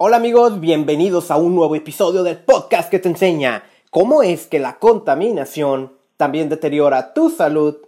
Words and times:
Hola 0.00 0.18
amigos, 0.18 0.60
bienvenidos 0.60 1.32
a 1.32 1.36
un 1.38 1.56
nuevo 1.56 1.74
episodio 1.74 2.22
del 2.22 2.38
podcast 2.38 2.88
que 2.88 3.00
te 3.00 3.08
enseña 3.08 3.64
cómo 3.90 4.22
es 4.22 4.46
que 4.46 4.60
la 4.60 4.78
contaminación 4.78 5.92
también 6.16 6.48
deteriora 6.48 7.14
tu 7.14 7.30
salud 7.30 7.78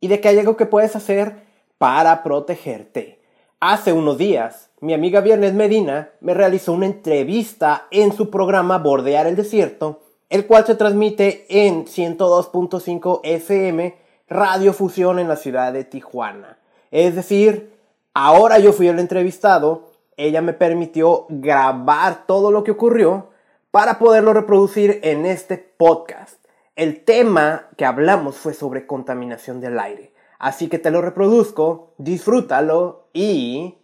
y 0.00 0.08
de 0.08 0.22
que 0.22 0.28
hay 0.28 0.38
algo 0.38 0.56
que 0.56 0.64
puedes 0.64 0.96
hacer 0.96 1.42
para 1.76 2.22
protegerte. 2.22 3.20
Hace 3.60 3.92
unos 3.92 4.16
días, 4.16 4.70
mi 4.80 4.94
amiga 4.94 5.20
Viernes 5.20 5.52
Medina 5.52 6.12
me 6.22 6.32
realizó 6.32 6.72
una 6.72 6.86
entrevista 6.86 7.88
en 7.90 8.14
su 8.14 8.30
programa 8.30 8.78
Bordear 8.78 9.26
el 9.26 9.36
Desierto, 9.36 10.00
el 10.30 10.46
cual 10.46 10.64
se 10.64 10.76
transmite 10.76 11.44
en 11.50 11.84
102.5 11.84 13.20
FM 13.22 13.98
Radio 14.28 14.72
Fusión 14.72 15.18
en 15.18 15.28
la 15.28 15.36
ciudad 15.36 15.74
de 15.74 15.84
Tijuana. 15.84 16.58
Es 16.90 17.14
decir, 17.14 17.76
ahora 18.14 18.58
yo 18.60 18.72
fui 18.72 18.88
el 18.88 18.98
entrevistado 18.98 19.93
ella 20.16 20.42
me 20.42 20.52
permitió 20.52 21.26
grabar 21.28 22.26
todo 22.26 22.50
lo 22.50 22.64
que 22.64 22.72
ocurrió 22.72 23.30
para 23.70 23.98
poderlo 23.98 24.32
reproducir 24.32 25.00
en 25.02 25.26
este 25.26 25.58
podcast. 25.58 26.44
El 26.76 27.04
tema 27.04 27.68
que 27.76 27.84
hablamos 27.84 28.36
fue 28.36 28.54
sobre 28.54 28.86
contaminación 28.86 29.60
del 29.60 29.78
aire. 29.78 30.12
Así 30.38 30.68
que 30.68 30.78
te 30.78 30.90
lo 30.90 31.00
reproduzco, 31.00 31.94
disfrútalo 31.98 33.08
y 33.12 33.76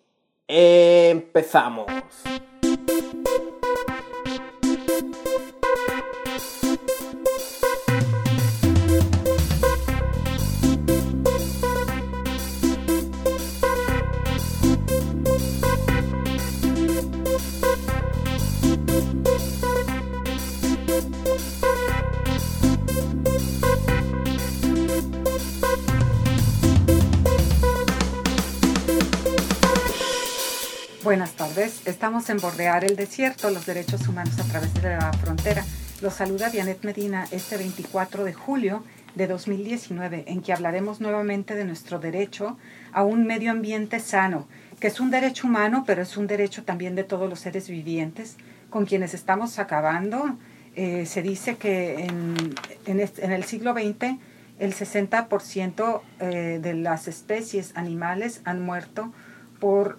empezamos. 0.48 1.86
Estamos 31.90 32.30
en 32.30 32.38
Bordear 32.38 32.84
el 32.84 32.94
Desierto, 32.94 33.50
los 33.50 33.66
derechos 33.66 34.06
humanos 34.06 34.38
a 34.38 34.44
través 34.44 34.72
de 34.74 34.90
la 34.90 35.12
frontera. 35.12 35.64
Los 36.00 36.14
saluda 36.14 36.48
Dianet 36.48 36.84
Medina 36.84 37.26
este 37.32 37.56
24 37.56 38.22
de 38.22 38.32
julio 38.32 38.84
de 39.16 39.26
2019, 39.26 40.24
en 40.28 40.40
que 40.40 40.52
hablaremos 40.52 41.00
nuevamente 41.00 41.56
de 41.56 41.64
nuestro 41.64 41.98
derecho 41.98 42.56
a 42.92 43.02
un 43.02 43.26
medio 43.26 43.50
ambiente 43.50 43.98
sano, 43.98 44.46
que 44.78 44.86
es 44.86 45.00
un 45.00 45.10
derecho 45.10 45.48
humano, 45.48 45.82
pero 45.84 46.02
es 46.02 46.16
un 46.16 46.28
derecho 46.28 46.62
también 46.62 46.94
de 46.94 47.02
todos 47.02 47.28
los 47.28 47.40
seres 47.40 47.68
vivientes 47.68 48.36
con 48.70 48.86
quienes 48.86 49.12
estamos 49.12 49.58
acabando. 49.58 50.36
Eh, 50.76 51.06
se 51.06 51.22
dice 51.22 51.56
que 51.56 52.04
en, 52.04 53.00
el 53.32 53.44
siglo 53.44 53.74
XX 53.74 54.16
el 54.60 54.74
60% 54.74 56.00
eh, 56.20 56.60
de 56.62 56.74
las 56.74 57.08
especies 57.08 57.72
animales 57.74 58.42
han 58.44 58.62
muerto 58.62 59.12
por 59.58 59.98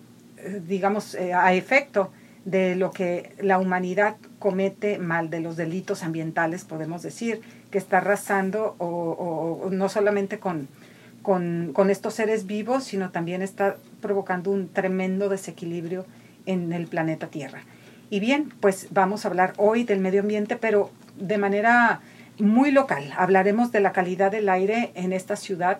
digamos, 0.67 1.16
eh, 1.16 1.34
a 1.34 1.53
efecto 1.53 2.11
de 2.45 2.75
lo 2.75 2.92
que 2.92 3.34
la 3.39 3.59
humanidad 3.59 4.16
comete 4.39 4.97
mal, 4.97 5.30
de 5.30 5.42
los 5.42 5.58
delitos 5.58 6.03
ambientales, 6.03 6.66
podemos 6.66 7.03
decir, 7.03 7.42
que 7.70 7.78
está 7.78 7.97
arrasando 7.97 8.75
o, 8.80 9.69
no 9.72 9.89
solamente 9.89 10.39
con, 10.39 10.67
con, 11.22 11.72
con, 11.73 11.89
estos 11.89 12.16
seres 12.16 12.47
vivos, 12.47 12.84
sino 12.84 13.12
también 13.12 13.42
está 13.42 13.78
provocando 14.02 14.50
un 14.50 14.69
tremendo 14.69 15.30
desequilibrio 15.30 16.06
en 16.45 16.73
el 16.73 16.88
planeta 16.88 17.28
Tierra. 17.28 17.62
Y 18.09 18.19
bien, 18.19 18.52
pues 18.59 18.88
vamos 18.92 19.23
a 19.23 19.30
hablar 19.30 19.53
hoy 19.58 19.84
del 19.84 20.00
medio 20.00 20.22
ambiente, 20.22 20.56
pero 20.56 20.92
de 21.17 21.38
manera 21.38 22.02
muy 22.40 22.72
local. 22.72 23.13
Hablaremos 23.16 23.72
de 23.72 23.79
la 23.79 23.94
calidad 23.94 24.31
del 24.31 24.50
aire 24.50 24.91
en 24.96 25.13
esta 25.13 25.35
ciudad, 25.35 25.79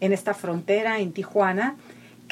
en 0.00 0.12
esta 0.12 0.34
frontera, 0.34 1.00
en 1.00 1.12
Tijuana, 1.12 1.76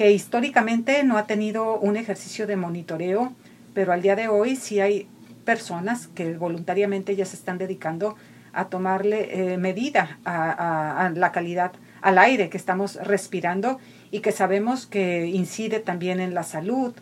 que 0.00 0.12
históricamente 0.12 1.04
no 1.04 1.18
ha 1.18 1.26
tenido 1.26 1.78
un 1.78 1.94
ejercicio 1.94 2.46
de 2.46 2.56
monitoreo, 2.56 3.34
pero 3.74 3.92
al 3.92 4.00
día 4.00 4.16
de 4.16 4.28
hoy 4.28 4.56
sí 4.56 4.80
hay 4.80 5.06
personas 5.44 6.06
que 6.06 6.38
voluntariamente 6.38 7.14
ya 7.16 7.26
se 7.26 7.36
están 7.36 7.58
dedicando 7.58 8.16
a 8.54 8.70
tomarle 8.70 9.52
eh, 9.52 9.58
medida 9.58 10.18
a, 10.24 11.12
la 11.14 11.32
calidad 11.32 11.72
al 12.00 12.16
aire 12.16 12.48
que 12.48 12.56
estamos 12.56 12.94
respirando 12.94 13.78
y 14.10 14.20
que 14.20 14.32
sabemos 14.32 14.86
que 14.86 15.26
incide 15.26 15.80
también 15.80 16.18
en 16.18 16.32
la 16.32 16.44
salud 16.44 16.94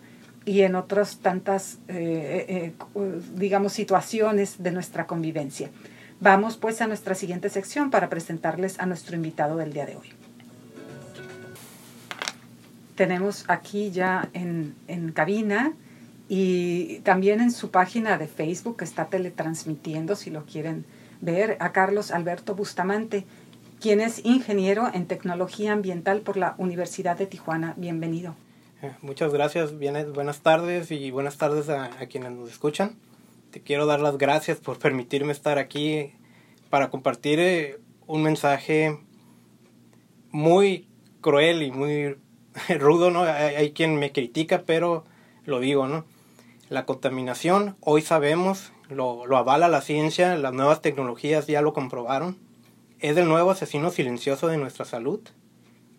y 0.44 0.62
en 0.62 0.74
otras 0.74 1.20
tantas, 1.20 1.78
eh, 1.86 2.74
eh, 2.96 3.12
digamos, 3.36 3.74
situaciones 3.74 4.60
de 4.60 4.72
nuestra 4.72 5.06
convivencia. 5.06 5.70
Vamos 6.18 6.56
pues 6.56 6.82
a 6.82 6.88
nuestra 6.88 7.14
siguiente 7.14 7.48
sección 7.48 7.92
para 7.92 8.08
presentarles 8.08 8.80
a 8.80 8.86
nuestro 8.86 9.14
invitado 9.14 9.56
del 9.56 9.72
día 9.72 9.86
de 9.86 9.94
hoy 9.94 10.17
tenemos 12.98 13.44
aquí 13.46 13.92
ya 13.92 14.28
en, 14.32 14.74
en 14.88 15.12
cabina 15.12 15.72
y 16.28 16.98
también 17.04 17.40
en 17.40 17.52
su 17.52 17.70
página 17.70 18.18
de 18.18 18.26
Facebook 18.26 18.78
que 18.78 18.84
está 18.84 19.04
teletransmitiendo, 19.04 20.16
si 20.16 20.30
lo 20.30 20.44
quieren 20.44 20.84
ver, 21.20 21.56
a 21.60 21.70
Carlos 21.70 22.10
Alberto 22.10 22.56
Bustamante, 22.56 23.24
quien 23.80 24.00
es 24.00 24.24
ingeniero 24.24 24.90
en 24.92 25.06
tecnología 25.06 25.74
ambiental 25.74 26.22
por 26.22 26.36
la 26.36 26.56
Universidad 26.58 27.16
de 27.16 27.26
Tijuana. 27.26 27.74
Bienvenido. 27.76 28.34
Eh, 28.82 28.90
muchas 29.00 29.32
gracias, 29.32 29.72
buenas 30.12 30.40
tardes 30.40 30.90
y 30.90 31.12
buenas 31.12 31.38
tardes 31.38 31.68
a, 31.68 31.84
a, 31.84 32.06
quienes 32.06 32.32
nos 32.32 32.50
escuchan. 32.50 32.96
Te 33.52 33.60
quiero 33.60 33.86
dar 33.86 34.00
las 34.00 34.18
gracias 34.18 34.58
por 34.58 34.80
permitirme 34.80 35.30
estar 35.30 35.58
aquí 35.58 36.14
para 36.68 36.90
compartir 36.90 37.38
eh, 37.38 37.78
un 38.08 38.24
mensaje 38.24 38.98
muy 40.32 40.88
cruel 41.20 41.62
y 41.62 41.70
muy 41.70 42.16
rudo, 42.78 43.10
¿no? 43.10 43.22
Hay, 43.22 43.72
quien 43.72 43.96
me 43.96 44.12
critica, 44.12 44.62
pero 44.66 45.04
lo 45.44 45.60
digo, 45.60 45.86
¿no? 45.86 46.04
La 46.68 46.84
contaminación, 46.84 47.76
hoy 47.80 48.02
sabemos, 48.02 48.72
lo, 48.88 49.26
lo 49.26 49.36
avala 49.36 49.68
la 49.68 49.80
ciencia, 49.80 50.36
las 50.36 50.52
nuevas 50.52 50.82
tecnologías 50.82 51.46
ya 51.46 51.62
lo 51.62 51.72
comprobaron, 51.72 52.38
es 53.00 53.16
el 53.16 53.28
nuevo 53.28 53.50
asesino 53.50 53.90
silencioso 53.90 54.48
de 54.48 54.58
nuestra 54.58 54.84
salud 54.84 55.20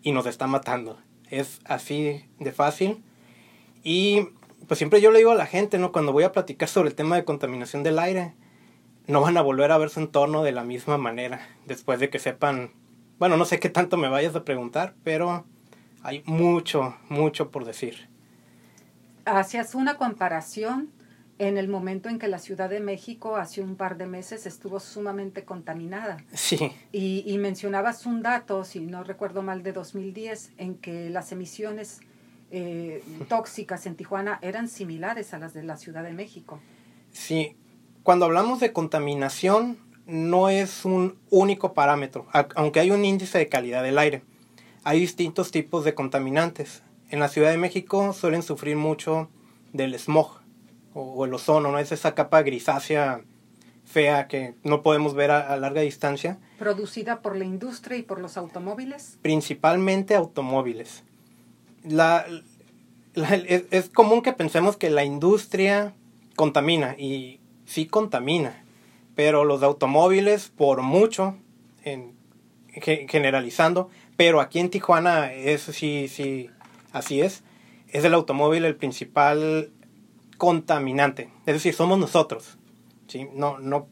y 0.02 0.12
nos 0.12 0.26
está 0.26 0.46
matando. 0.46 0.98
Es 1.30 1.60
así 1.64 2.24
de 2.38 2.52
fácil. 2.52 3.02
Y 3.82 4.28
pues 4.66 4.78
siempre 4.78 5.00
yo 5.00 5.10
le 5.10 5.18
digo 5.18 5.30
a 5.30 5.36
la 5.36 5.46
gente, 5.46 5.78
¿no? 5.78 5.92
Cuando 5.92 6.12
voy 6.12 6.24
a 6.24 6.32
platicar 6.32 6.68
sobre 6.68 6.90
el 6.90 6.94
tema 6.94 7.16
de 7.16 7.24
contaminación 7.24 7.82
del 7.82 7.98
aire, 7.98 8.34
no 9.06 9.20
van 9.20 9.36
a 9.36 9.42
volver 9.42 9.72
a 9.72 9.78
ver 9.78 9.90
su 9.90 10.00
entorno 10.00 10.42
de 10.42 10.52
la 10.52 10.64
misma 10.64 10.98
manera, 10.98 11.48
después 11.66 11.98
de 12.00 12.10
que 12.10 12.18
sepan, 12.18 12.72
bueno, 13.18 13.36
no 13.36 13.44
sé 13.44 13.58
qué 13.58 13.68
tanto 13.68 13.96
me 13.96 14.08
vayas 14.08 14.36
a 14.36 14.44
preguntar, 14.44 14.94
pero 15.02 15.44
hay 16.02 16.22
mucho, 16.26 16.96
mucho 17.08 17.50
por 17.50 17.64
decir. 17.64 18.08
Hacías 19.24 19.74
una 19.74 19.96
comparación 19.96 20.90
en 21.38 21.56
el 21.56 21.68
momento 21.68 22.08
en 22.08 22.18
que 22.18 22.28
la 22.28 22.38
Ciudad 22.38 22.68
de 22.68 22.80
México 22.80 23.36
hace 23.36 23.62
un 23.62 23.76
par 23.76 23.96
de 23.96 24.06
meses 24.06 24.44
estuvo 24.46 24.78
sumamente 24.78 25.44
contaminada. 25.44 26.18
Sí. 26.34 26.72
Y, 26.92 27.24
y 27.26 27.38
mencionabas 27.38 28.04
un 28.04 28.22
dato, 28.22 28.64
si 28.64 28.80
no 28.80 29.04
recuerdo 29.04 29.42
mal, 29.42 29.62
de 29.62 29.72
2010, 29.72 30.52
en 30.58 30.74
que 30.74 31.08
las 31.08 31.32
emisiones 31.32 32.00
eh, 32.50 33.02
tóxicas 33.28 33.86
en 33.86 33.94
Tijuana 33.94 34.38
eran 34.42 34.68
similares 34.68 35.32
a 35.32 35.38
las 35.38 35.54
de 35.54 35.62
la 35.62 35.76
Ciudad 35.76 36.02
de 36.02 36.12
México. 36.12 36.60
Sí, 37.10 37.56
cuando 38.02 38.26
hablamos 38.26 38.60
de 38.60 38.72
contaminación 38.72 39.78
no 40.04 40.48
es 40.48 40.84
un 40.84 41.16
único 41.30 41.72
parámetro, 41.72 42.26
aunque 42.56 42.80
hay 42.80 42.90
un 42.90 43.04
índice 43.04 43.38
de 43.38 43.48
calidad 43.48 43.82
del 43.82 43.98
aire 43.98 44.22
hay 44.84 45.00
distintos 45.00 45.50
tipos 45.50 45.84
de 45.84 45.94
contaminantes. 45.94 46.82
En 47.10 47.20
la 47.20 47.28
Ciudad 47.28 47.50
de 47.50 47.58
México 47.58 48.12
suelen 48.12 48.42
sufrir 48.42 48.76
mucho 48.76 49.28
del 49.72 49.98
smog 49.98 50.40
o, 50.94 51.24
el 51.24 51.34
ozono, 51.34 51.72
¿no? 51.72 51.78
Es 51.78 51.92
esa 51.92 52.14
capa 52.14 52.42
grisácea 52.42 53.22
fea 53.84 54.28
que 54.28 54.54
no 54.62 54.82
podemos 54.82 55.14
ver 55.14 55.30
a, 55.30 55.56
larga 55.56 55.80
distancia. 55.80 56.38
¿Producida 56.58 57.22
por 57.22 57.36
la 57.36 57.44
industria 57.44 57.98
y 57.98 58.02
por 58.02 58.20
los 58.20 58.36
automóviles? 58.36 59.18
Principalmente 59.22 60.14
automóviles. 60.14 61.02
La, 61.82 62.24
es, 63.14 63.64
es, 63.70 63.88
común 63.88 64.22
que 64.22 64.32
pensemos 64.32 64.76
que 64.76 64.90
la 64.90 65.04
industria 65.04 65.94
contamina 66.36 66.94
y 66.96 67.40
sí 67.66 67.86
contamina, 67.86 68.64
pero 69.16 69.44
los 69.44 69.62
automóviles 69.62 70.48
por 70.48 70.82
mucho, 70.82 71.36
en, 71.82 72.14
generalizando, 72.72 73.90
pero 74.20 74.42
aquí 74.42 74.58
en 74.58 74.68
Tijuana, 74.68 75.32
eso 75.32 75.72
sí, 75.72 76.06
sí, 76.06 76.50
así 76.92 77.22
es. 77.22 77.42
Es 77.88 78.04
el 78.04 78.12
automóvil 78.12 78.66
el 78.66 78.76
principal 78.76 79.72
contaminante. 80.36 81.30
Es 81.46 81.54
decir, 81.54 81.72
somos 81.72 81.98
nosotros. 81.98 82.58
¿sí? 83.06 83.28
No, 83.32 83.58
no, 83.58 83.88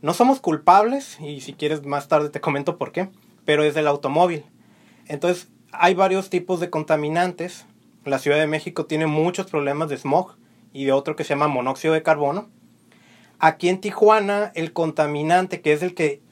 no 0.00 0.14
somos 0.14 0.38
culpables, 0.38 1.18
y 1.18 1.40
si 1.40 1.54
quieres 1.54 1.84
más 1.84 2.06
tarde 2.06 2.30
te 2.30 2.40
comento 2.40 2.78
por 2.78 2.92
qué, 2.92 3.08
pero 3.44 3.64
es 3.64 3.74
el 3.74 3.88
automóvil. 3.88 4.44
Entonces, 5.08 5.48
hay 5.72 5.94
varios 5.94 6.30
tipos 6.30 6.60
de 6.60 6.70
contaminantes. 6.70 7.66
La 8.04 8.20
Ciudad 8.20 8.38
de 8.38 8.46
México 8.46 8.86
tiene 8.86 9.08
muchos 9.08 9.50
problemas 9.50 9.88
de 9.88 9.96
smog 9.96 10.36
y 10.72 10.84
de 10.84 10.92
otro 10.92 11.16
que 11.16 11.24
se 11.24 11.30
llama 11.30 11.48
monóxido 11.48 11.92
de 11.92 12.04
carbono. 12.04 12.48
Aquí 13.40 13.68
en 13.68 13.80
Tijuana, 13.80 14.52
el 14.54 14.72
contaminante, 14.72 15.60
que 15.60 15.72
es 15.72 15.82
el 15.82 15.96
que 15.96 16.22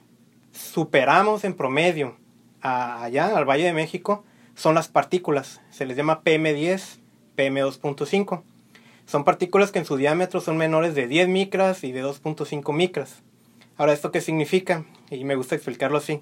superamos 0.53 1.43
en 1.43 1.55
promedio 1.55 2.20
allá, 2.63 3.37
al 3.37 3.45
Valle 3.45 3.65
de 3.65 3.73
México, 3.73 4.25
son 4.55 4.75
las 4.75 4.89
partículas. 4.89 5.61
Se 5.71 5.87
les 5.87 5.97
llama 5.97 6.23
PM10, 6.23 6.99
PM2.5. 7.37 8.43
Son 9.07 9.25
partículas 9.25 9.73
que 9.73 9.79
en 9.79 9.85
su 9.85 9.97
diámetro 9.97 10.41
son 10.41 10.57
menores 10.57 10.95
de 10.95 11.09
10 11.09 11.29
micras 11.29 11.83
y 11.83 11.93
de 11.93 12.05
2.5 12.05 12.73
micras. 12.73 13.23
Ahora, 13.77 13.93
¿esto 13.93 14.13
qué 14.13 14.21
significa? 14.21 14.85
Y 15.11 15.25
me 15.25 15.35
gusta 15.35 15.55
explicarlo 15.55 15.99
así. 15.99 16.21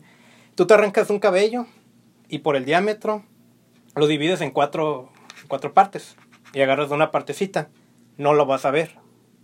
Tú 0.54 0.66
te 0.66 0.74
arrancas 0.74 1.10
un 1.10 1.18
cabello 1.18 1.66
y 2.28 2.38
por 2.38 2.56
el 2.56 2.64
diámetro 2.64 3.24
lo 3.94 4.06
divides 4.06 4.40
en 4.40 4.52
cuatro, 4.52 5.10
cuatro 5.48 5.74
partes 5.74 6.16
y 6.54 6.60
agarras 6.60 6.90
una 6.90 7.10
partecita. 7.10 7.68
No 8.16 8.32
lo 8.32 8.46
vas 8.46 8.64
a 8.64 8.70
ver. 8.70 8.96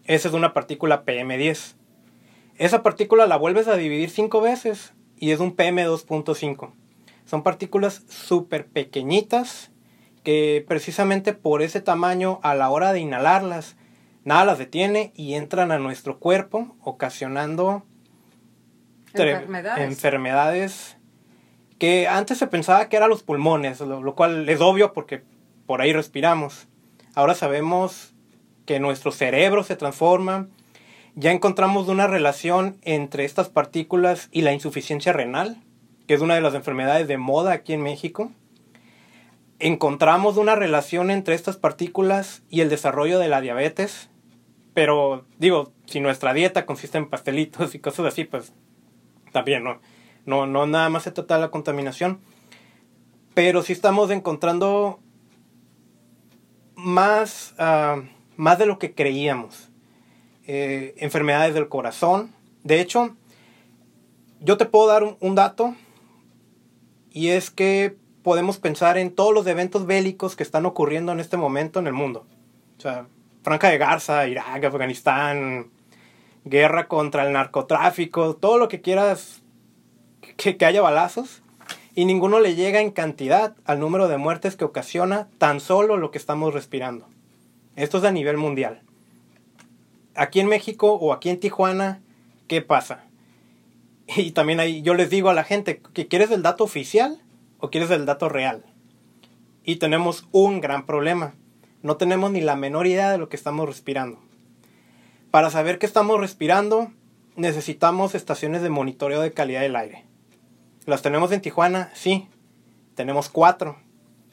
Esa 0.04 0.28
es 0.28 0.34
una 0.34 0.52
partícula 0.54 1.04
PM10. 1.04 1.74
Esa 2.56 2.82
partícula 2.82 3.26
la 3.26 3.36
vuelves 3.36 3.68
a 3.68 3.76
dividir 3.76 4.10
cinco 4.10 4.40
veces 4.40 4.92
y 5.18 5.32
es 5.32 5.40
un 5.40 5.56
PM2.5. 5.56 6.72
Son 7.34 7.42
partículas 7.42 8.04
súper 8.06 8.68
pequeñitas 8.68 9.72
que 10.22 10.64
precisamente 10.68 11.32
por 11.32 11.62
ese 11.62 11.80
tamaño 11.80 12.38
a 12.44 12.54
la 12.54 12.70
hora 12.70 12.92
de 12.92 13.00
inhalarlas 13.00 13.74
nada 14.22 14.44
las 14.44 14.58
detiene 14.58 15.12
y 15.16 15.34
entran 15.34 15.72
a 15.72 15.80
nuestro 15.80 16.20
cuerpo 16.20 16.76
ocasionando 16.80 17.82
enfermedades, 19.12 19.84
enfermedades 19.84 20.96
que 21.80 22.06
antes 22.06 22.38
se 22.38 22.46
pensaba 22.46 22.88
que 22.88 22.98
eran 22.98 23.10
los 23.10 23.24
pulmones, 23.24 23.80
lo, 23.80 24.14
cual 24.14 24.48
es 24.48 24.60
obvio 24.60 24.92
porque 24.92 25.24
por 25.66 25.80
ahí 25.80 25.92
respiramos. 25.92 26.68
Ahora 27.16 27.34
sabemos 27.34 28.14
que 28.64 28.78
nuestro 28.78 29.10
cerebro 29.10 29.64
se 29.64 29.74
transforma. 29.74 30.46
Ya 31.16 31.32
encontramos 31.32 31.88
una 31.88 32.06
relación 32.06 32.78
entre 32.82 33.24
estas 33.24 33.48
partículas 33.48 34.28
y 34.30 34.42
la 34.42 34.52
insuficiencia 34.52 35.12
renal, 35.12 35.63
que 36.06 36.14
es 36.14 36.20
una 36.20 36.34
de 36.34 36.40
las 36.40 36.54
enfermedades 36.54 37.08
de 37.08 37.18
moda 37.18 37.52
aquí 37.52 37.72
en 37.72 37.82
México. 37.82 38.30
Encontramos 39.58 40.36
una 40.36 40.54
relación 40.54 41.10
entre 41.10 41.34
estas 41.34 41.56
partículas 41.56 42.42
y 42.50 42.60
el 42.60 42.68
desarrollo 42.68 43.18
de 43.18 43.28
la 43.28 43.40
diabetes. 43.40 44.10
Pero 44.74 45.24
digo, 45.38 45.72
si 45.86 46.00
nuestra 46.00 46.34
dieta 46.34 46.66
consiste 46.66 46.98
en 46.98 47.08
pastelitos 47.08 47.74
y 47.74 47.78
cosas 47.78 48.06
así, 48.06 48.24
pues 48.24 48.52
también 49.32 49.64
no. 49.64 49.80
No, 50.26 50.46
no 50.46 50.66
nada 50.66 50.88
más 50.88 51.04
se 51.04 51.12
trata 51.12 51.36
de 51.36 51.42
la 51.42 51.50
contaminación. 51.50 52.20
Pero 53.34 53.62
sí 53.62 53.72
estamos 53.72 54.10
encontrando 54.10 55.00
más, 56.76 57.54
ah, 57.58 58.02
más 58.36 58.58
de 58.58 58.66
lo 58.66 58.78
que 58.78 58.94
creíamos. 58.94 59.70
Eh, 60.46 60.94
enfermedades 60.98 61.54
del 61.54 61.68
corazón. 61.68 62.32
De 62.62 62.80
hecho, 62.80 63.16
yo 64.40 64.56
te 64.56 64.66
puedo 64.66 64.88
dar 64.88 65.16
un, 65.18 65.34
dato 65.34 65.74
y 67.14 67.28
es 67.28 67.50
que 67.50 67.96
podemos 68.22 68.58
pensar 68.58 68.98
en 68.98 69.14
todos 69.14 69.32
los 69.32 69.46
eventos 69.46 69.86
bélicos 69.86 70.34
que 70.34 70.42
están 70.42 70.66
ocurriendo 70.66 71.12
en 71.12 71.20
este 71.20 71.36
momento 71.36 71.78
en 71.78 71.86
el 71.86 71.92
mundo. 71.92 72.26
O 72.76 72.80
sea, 72.80 73.06
Franca 73.42 73.68
de 73.70 73.78
Garza, 73.78 74.26
Irak, 74.26 74.64
Afganistán, 74.64 75.70
guerra 76.44 76.88
contra 76.88 77.24
el 77.24 77.32
narcotráfico, 77.32 78.34
todo 78.34 78.58
lo 78.58 78.68
que 78.68 78.80
quieras 78.80 79.42
que, 80.36 80.56
que 80.56 80.66
haya 80.66 80.82
balazos 80.82 81.42
y 81.94 82.04
ninguno 82.04 82.40
le 82.40 82.56
llega 82.56 82.80
en 82.80 82.90
cantidad 82.90 83.54
al 83.64 83.78
número 83.78 84.08
de 84.08 84.18
muertes 84.18 84.56
que 84.56 84.64
ocasiona 84.64 85.28
tan 85.38 85.60
solo 85.60 85.96
lo 85.96 86.10
que 86.10 86.18
estamos 86.18 86.52
respirando. 86.52 87.06
Esto 87.76 87.98
es 87.98 88.04
a 88.04 88.10
nivel 88.10 88.38
mundial. 88.38 88.82
Aquí 90.16 90.40
en 90.40 90.48
México 90.48 90.94
o 90.94 91.12
aquí 91.12 91.30
en 91.30 91.38
Tijuana, 91.38 92.00
¿qué 92.48 92.60
pasa? 92.60 93.03
Y 94.16 94.32
también 94.32 94.60
ahí 94.60 94.82
yo 94.82 94.94
les 94.94 95.10
digo 95.10 95.30
a 95.30 95.34
la 95.34 95.44
gente 95.44 95.80
que 95.92 96.08
quieres 96.08 96.30
el 96.30 96.42
dato 96.42 96.64
oficial 96.64 97.22
o 97.58 97.70
quieres 97.70 97.90
el 97.90 98.06
dato 98.06 98.28
real. 98.28 98.64
Y 99.64 99.76
tenemos 99.76 100.28
un 100.30 100.60
gran 100.60 100.86
problema. 100.86 101.34
No 101.82 101.96
tenemos 101.96 102.30
ni 102.30 102.40
la 102.40 102.56
menor 102.56 102.86
idea 102.86 103.10
de 103.10 103.18
lo 103.18 103.28
que 103.28 103.36
estamos 103.36 103.66
respirando. 103.66 104.18
Para 105.30 105.50
saber 105.50 105.78
qué 105.78 105.86
estamos 105.86 106.20
respirando, 106.20 106.92
necesitamos 107.36 108.14
estaciones 108.14 108.62
de 108.62 108.70
monitoreo 108.70 109.20
de 109.20 109.32
calidad 109.32 109.62
del 109.62 109.76
aire. 109.76 110.04
¿Las 110.86 111.02
tenemos 111.02 111.32
en 111.32 111.40
Tijuana? 111.40 111.90
Sí. 111.94 112.28
Tenemos 112.94 113.28
cuatro. 113.28 113.78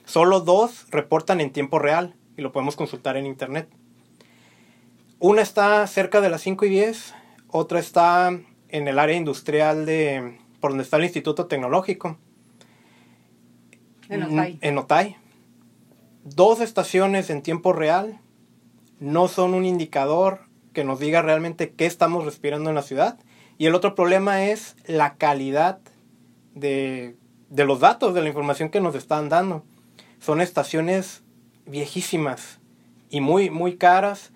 Solo 0.06 0.42
dos 0.42 0.88
reportan 0.92 1.42
en 1.42 1.52
tiempo 1.52 1.80
real 1.80 2.16
y 2.38 2.42
lo 2.42 2.52
podemos 2.52 2.76
consultar 2.76 3.18
en 3.18 3.26
internet. 3.26 3.70
Una 5.20 5.42
está 5.42 5.86
cerca 5.88 6.20
de 6.20 6.30
las 6.30 6.42
5 6.42 6.66
y 6.66 6.70
10, 6.70 7.14
otra 7.48 7.80
está 7.80 8.32
en 8.72 8.88
el 8.88 9.00
área 9.00 9.16
industrial 9.16 9.86
de 9.86 10.38
por 10.60 10.72
donde 10.72 10.84
está 10.84 10.98
el 10.98 11.04
Instituto 11.04 11.48
Tecnológico. 11.48 12.18
En 14.10 14.24
Otay. 14.24 14.60
En 14.62 14.78
Otay. 14.78 15.18
Dos 16.24 16.62
estaciones 16.62 17.30
en 17.30 17.42
tiempo 17.42 17.74
real 17.74 18.20
no 19.00 19.28
son 19.28 19.54
un 19.54 19.66
indicador 19.66 20.42
que 20.74 20.84
nos 20.84 21.00
diga 21.00 21.22
realmente 21.22 21.72
qué 21.72 21.86
estamos 21.86 22.26
respirando 22.26 22.70
en 22.70 22.76
la 22.76 22.84
ciudad. 22.84 23.20
Y 23.58 23.66
el 23.66 23.76
otro 23.76 23.96
problema 23.96 24.46
es 24.46 24.76
la 24.86 25.16
calidad 25.16 25.80
de, 26.56 27.16
los 27.50 27.80
datos, 27.80 28.14
de 28.14 28.22
la 28.22 28.28
información 28.28 28.70
que 28.70 28.82
nos 28.82 28.96
están 28.96 29.30
dando. 29.30 29.64
Son 30.20 30.42
estaciones 30.42 31.24
viejísimas 31.66 32.60
y 33.10 33.22
muy, 33.22 33.50
muy 33.50 33.78
caras 33.78 34.32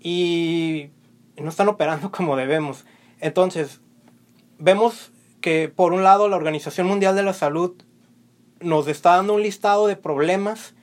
y 0.00 0.90
no 1.36 1.48
están 1.48 1.68
operando 1.68 2.10
como 2.12 2.36
debemos. 2.36 2.86
Entonces, 3.20 3.80
vemos 4.58 5.12
que 5.40 5.68
por 5.68 5.92
un 5.92 6.02
lado 6.02 6.28
la 6.28 6.36
Organización 6.36 6.86
Mundial 6.86 7.14
de 7.14 7.22
la 7.22 7.32
Salud 7.32 7.74
nos 8.60 8.88
está 8.88 9.16
dando 9.16 9.34
un 9.34 9.42
listado 9.42 9.86
de 9.86 9.96
problemas 9.96 10.74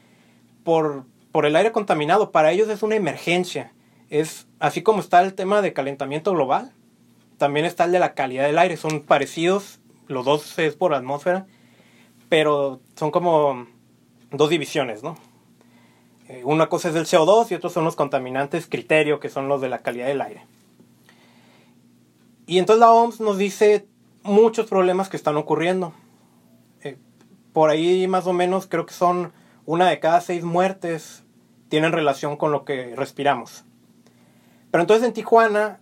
por, 0.63 1.05
por 1.31 1.45
el 1.45 1.55
aire 1.55 1.71
contaminado. 1.71 2.31
Para 2.31 2.51
ellos 2.51 2.69
es 2.69 2.83
una 2.83 2.95
emergencia. 2.95 3.73
Es 4.09 4.47
así 4.59 4.81
como 4.83 4.99
está 4.99 5.21
el 5.21 5.33
tema 5.33 5.61
de 5.61 5.73
calentamiento 5.73 6.31
global, 6.31 6.71
también 7.37 7.65
está 7.65 7.85
el 7.85 7.91
de 7.91 7.99
la 7.99 8.13
calidad 8.13 8.45
del 8.45 8.59
aire. 8.59 8.77
Son 8.77 9.01
parecidos 9.01 9.79
los 10.07 10.25
dos 10.25 10.57
es 10.59 10.75
por 10.75 10.93
atmósfera, 10.93 11.45
pero 12.29 12.79
son 12.95 13.11
como 13.11 13.67
dos 14.31 14.49
divisiones, 14.49 15.03
¿no? 15.03 15.15
Eh, 16.29 16.41
una 16.45 16.67
cosa 16.67 16.89
es 16.89 16.95
el 16.95 17.05
CO2 17.05 17.51
y 17.51 17.55
otros 17.55 17.73
son 17.73 17.83
los 17.83 17.95
contaminantes 17.95 18.67
criterio, 18.67 19.19
que 19.19 19.29
son 19.29 19.47
los 19.47 19.61
de 19.61 19.69
la 19.69 19.79
calidad 19.79 20.07
del 20.07 20.21
aire. 20.21 20.45
Y 22.53 22.59
entonces 22.59 22.81
la 22.81 22.91
OMS 22.91 23.19
nos 23.19 23.39
dice 23.39 23.87
muchos 24.21 24.67
problemas 24.67 25.09
que 25.09 25.17
están 25.17 25.37
ocurriendo. 25.37 25.91
Eh, 26.83 26.99
por 27.51 27.71
ahí 27.71 28.07
más 28.07 28.27
o 28.27 28.33
menos 28.33 28.67
creo 28.67 28.85
que 28.85 28.93
son 28.93 29.33
una 29.65 29.89
de 29.89 29.99
cada 29.99 30.21
seis 30.21 30.43
muertes 30.43 31.23
tienen 31.67 31.93
relación 31.93 32.37
con 32.37 32.51
lo 32.51 32.63
que 32.63 32.95
respiramos. 32.95 33.65
Pero 34.69 34.83
entonces 34.83 35.07
en 35.07 35.13
Tijuana, 35.13 35.79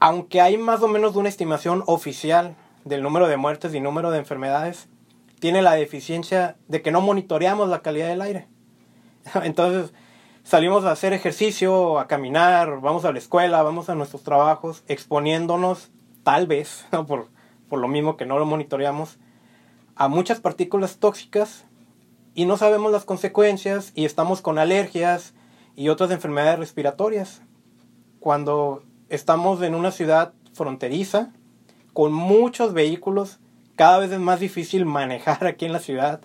aunque 0.00 0.42
hay 0.42 0.58
más 0.58 0.82
o 0.82 0.88
menos 0.88 1.16
una 1.16 1.30
estimación 1.30 1.82
oficial 1.86 2.56
del 2.84 3.02
número 3.02 3.26
de 3.26 3.38
muertes 3.38 3.72
y 3.72 3.80
número 3.80 4.10
de 4.10 4.18
enfermedades 4.18 4.90
tiene 5.40 5.62
la 5.62 5.72
deficiencia 5.72 6.58
de 6.68 6.82
que 6.82 6.90
no 6.90 7.00
monitoreamos 7.00 7.70
la 7.70 7.80
calidad 7.80 8.08
del 8.08 8.20
aire. 8.20 8.48
Entonces 9.44 9.94
salimos 10.44 10.84
a 10.84 10.92
hacer 10.92 11.14
ejercicio, 11.14 11.98
a 11.98 12.06
caminar, 12.06 12.82
vamos 12.82 13.06
a 13.06 13.12
la 13.12 13.18
escuela, 13.18 13.62
vamos 13.62 13.88
a 13.88 13.94
nuestros 13.94 14.22
trabajos, 14.24 14.84
exponiéndonos 14.88 15.90
tal 16.22 16.46
vez, 16.46 16.86
por, 17.06 17.28
por 17.68 17.78
lo 17.80 17.88
mismo 17.88 18.16
que 18.16 18.26
no 18.26 18.38
lo 18.38 18.46
monitoreamos, 18.46 19.18
a 19.94 20.08
muchas 20.08 20.40
partículas 20.40 20.98
tóxicas 20.98 21.64
y 22.34 22.46
no 22.46 22.56
sabemos 22.56 22.92
las 22.92 23.04
consecuencias 23.04 23.92
y 23.94 24.04
estamos 24.04 24.40
con 24.40 24.58
alergias 24.58 25.34
y 25.76 25.88
otras 25.88 26.10
enfermedades 26.10 26.58
respiratorias. 26.58 27.42
Cuando 28.20 28.82
estamos 29.08 29.60
en 29.62 29.74
una 29.74 29.90
ciudad 29.90 30.32
fronteriza, 30.54 31.32
con 31.92 32.12
muchos 32.12 32.72
vehículos, 32.72 33.38
cada 33.76 33.98
vez 33.98 34.12
es 34.12 34.20
más 34.20 34.40
difícil 34.40 34.84
manejar 34.86 35.46
aquí 35.46 35.66
en 35.66 35.72
la 35.72 35.80
ciudad, 35.80 36.20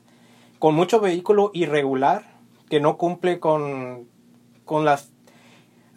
con 0.60 0.76
mucho 0.76 1.00
vehículo 1.00 1.52
irregular 1.54 2.24
que 2.70 2.80
no 2.80 2.98
cumple 2.98 3.40
con, 3.40 4.08
con, 4.66 4.86
las, 4.86 5.12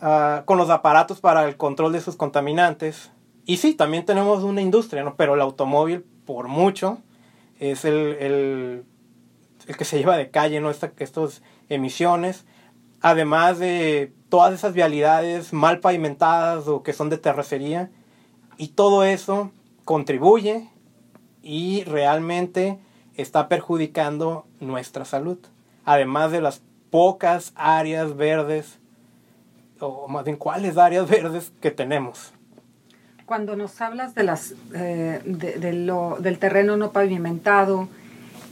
ah, 0.01 0.43
con 0.45 0.59
los 0.59 0.71
aparatos 0.71 1.21
para 1.21 1.45
el 1.45 1.57
control 1.57 1.93
de 1.93 2.01
sus 2.01 2.17
contaminantes. 2.17 3.11
Y 3.51 3.57
sí, 3.57 3.75
también 3.75 4.05
tenemos 4.05 4.45
una 4.45 4.61
industria, 4.61 5.03
¿no? 5.03 5.17
pero 5.17 5.35
el 5.35 5.41
automóvil, 5.41 6.05
por 6.25 6.47
mucho, 6.47 6.99
es 7.59 7.85
el, 7.85 7.97
el, 8.21 8.85
el 9.67 9.77
que 9.77 9.85
se 9.85 9.99
lleva 9.99 10.17
de 10.17 10.31
calle 10.31 10.61
¿no? 10.61 10.71
Esta, 10.71 10.93
estas 11.01 11.43
emisiones. 11.69 12.45
Además 13.01 13.59
de 13.59 14.13
todas 14.29 14.55
esas 14.55 14.73
vialidades 14.73 15.53
mal 15.53 15.81
pavimentadas 15.81 16.69
o 16.69 16.85
que 16.85 16.93
son 16.93 17.11
de 17.11 17.19
terracería. 17.19 17.91
Y 18.57 18.69
todo 18.69 19.03
eso 19.03 19.51
contribuye 19.85 20.69
y 21.43 21.83
realmente 21.83 22.79
está 23.17 23.49
perjudicando 23.49 24.47
nuestra 24.61 25.05
salud. 25.05 25.39
Además 25.85 26.31
de 26.31 26.41
las 26.41 26.63
pocas 26.91 27.53
áreas 27.57 28.17
verdes 28.17 28.79
o 29.81 30.07
más 30.07 30.25
bien 30.25 30.37
cuáles 30.37 30.79
áreas 30.79 31.11
verdes 31.11 31.53
que 31.61 31.73
tenemos. 31.73 32.33
Cuando 33.31 33.55
nos 33.55 33.81
hablas 33.81 34.17
de 34.17 34.25
las, 34.25 34.55
eh, 34.75 35.21
de, 35.25 35.73
lo, 35.73 36.17
del 36.19 36.41
terreno 36.41 36.77
no 36.77 36.91
pavimentado, 36.91 37.89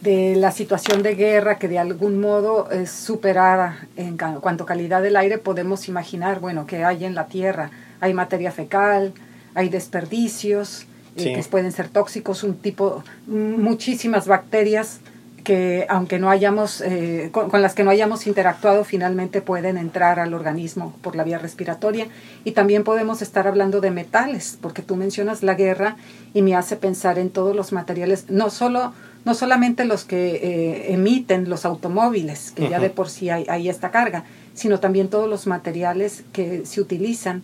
de 0.03 0.37
la 0.37 0.53
situación 0.53 1.03
de 1.03 1.17
guerra 1.17 1.59
que 1.59 1.67
de 1.67 1.81
algún 1.81 2.21
modo 2.21 2.71
es 2.71 2.89
superada 2.89 3.89
en 3.97 4.17
cuanto 4.17 4.63
a 4.63 4.67
calidad 4.69 5.03
del 5.03 5.17
aire, 5.17 5.39
podemos 5.39 5.89
imaginar, 5.89 6.39
bueno, 6.39 6.65
que 6.65 6.85
hay 6.85 7.05
en 7.05 7.17
la 7.17 7.27
tierra, 7.27 7.73
hay 7.99 8.15
materia 8.15 8.53
fecal, 8.53 9.15
hay 9.57 9.69
desperdicios 9.69 10.87
eh, 11.17 11.35
que 11.35 11.43
pueden 11.43 11.73
ser 11.73 11.89
tóxicos, 11.89 12.45
un 12.45 12.57
tipo, 12.57 13.03
muchísimas 13.27 14.29
bacterias 14.29 15.01
que 15.49 15.87
aunque 15.89 16.19
no 16.19 16.29
hayamos, 16.29 16.83
eh, 16.83 17.31
con, 17.33 17.63
las 17.63 17.73
que 17.73 17.83
no 17.83 17.89
hayamos 17.89 18.27
interactuado, 18.27 18.85
finalmente 18.85 19.41
pueden 19.41 19.79
entrar 19.79 20.21
al 20.21 20.35
organismo 20.35 20.95
por 21.01 21.17
la 21.17 21.25
vía 21.25 21.39
respiratoria. 21.39 22.07
Y 22.45 22.51
también 22.51 22.85
podemos 22.85 23.23
estar 23.23 23.49
hablando 23.49 23.81
de 23.81 23.91
metales, 23.91 24.59
porque 24.61 24.83
tú 24.83 24.95
mencionas 24.95 25.43
la 25.43 25.55
guerra 25.55 25.97
y 26.35 26.43
me 26.43 26.55
hace 26.55 26.77
pensar 26.77 27.19
en 27.19 27.31
todos 27.31 27.57
los 27.57 27.73
materiales, 27.73 28.27
no 28.29 28.51
solo 28.51 28.93
no 29.25 29.33
solamente 29.33 29.87
los 29.87 30.05
que 30.05 30.35
eh, 30.35 30.93
emiten 30.93 31.49
los 31.49 31.65
automóviles, 31.65 32.51
que 32.51 32.69
ya 32.69 32.79
de 32.79 32.91
por 32.91 33.09
sí 33.09 33.31
hay, 33.31 33.47
hay, 33.49 33.71
esta 33.71 33.91
carga, 33.91 34.25
sino 34.53 34.81
también 34.81 35.09
todos 35.09 35.31
los 35.31 35.47
materiales 35.47 36.25
que 36.35 36.67
se 36.67 36.83
utilizan, 36.83 37.43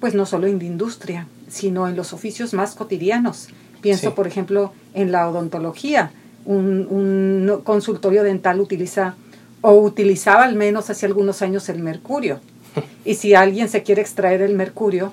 pues 0.00 0.14
no 0.14 0.24
solo 0.24 0.46
en 0.46 0.58
la 0.58 0.64
industria, 0.64 1.26
sino 1.48 1.86
en 1.86 1.96
los 1.96 2.14
oficios 2.14 2.54
más 2.54 2.74
cotidianos. 2.74 3.48
Pienso, 3.82 4.14
por 4.14 4.26
ejemplo, 4.26 4.72
en 4.94 5.12
la 5.12 5.28
odontología 5.28 6.12
un, 6.44 7.60
consultorio 7.64 8.22
dental 8.22 8.60
utiliza 8.60 9.14
o 9.60 9.72
utilizaba 9.74 10.44
al 10.44 10.56
menos 10.56 10.90
hace 10.90 11.06
algunos 11.06 11.42
años 11.42 11.68
el 11.68 11.82
mercurio. 11.82 12.40
Y 13.04 13.16
si 13.16 13.34
alguien 13.34 13.68
se 13.68 13.82
quiere 13.82 14.00
extraer 14.00 14.42
el 14.42 14.54
mercurio 14.54 15.12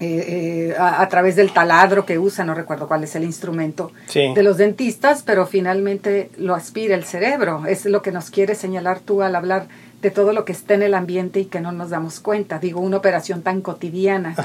eh, 0.00 0.70
eh, 0.70 0.74
a, 0.78 1.06
través 1.08 1.36
del 1.36 1.52
taladro 1.52 2.04
que 2.04 2.18
usa, 2.18 2.44
no 2.44 2.54
recuerdo 2.54 2.88
cuál 2.88 3.04
es 3.04 3.14
el 3.14 3.24
instrumento 3.24 3.92
de 4.12 4.42
los 4.42 4.56
dentistas, 4.56 5.22
pero 5.22 5.46
finalmente 5.46 6.30
lo 6.36 6.54
aspira 6.54 6.94
el 6.94 7.04
cerebro. 7.04 7.64
Es 7.66 7.84
lo 7.84 8.02
que 8.02 8.10
nos 8.10 8.30
quiere 8.30 8.54
señalar 8.54 9.00
tú 9.00 9.22
al 9.22 9.36
hablar 9.36 9.68
de 10.04 10.10
todo 10.10 10.34
lo 10.34 10.44
que 10.44 10.52
está 10.52 10.74
en 10.74 10.82
el 10.82 10.92
ambiente 10.92 11.40
y 11.40 11.46
que 11.46 11.60
no 11.60 11.72
nos 11.72 11.88
damos 11.88 12.20
cuenta. 12.20 12.58
Digo, 12.58 12.78
una 12.78 12.98
operación 12.98 13.40
tan 13.40 13.62
cotidiana 13.62 14.36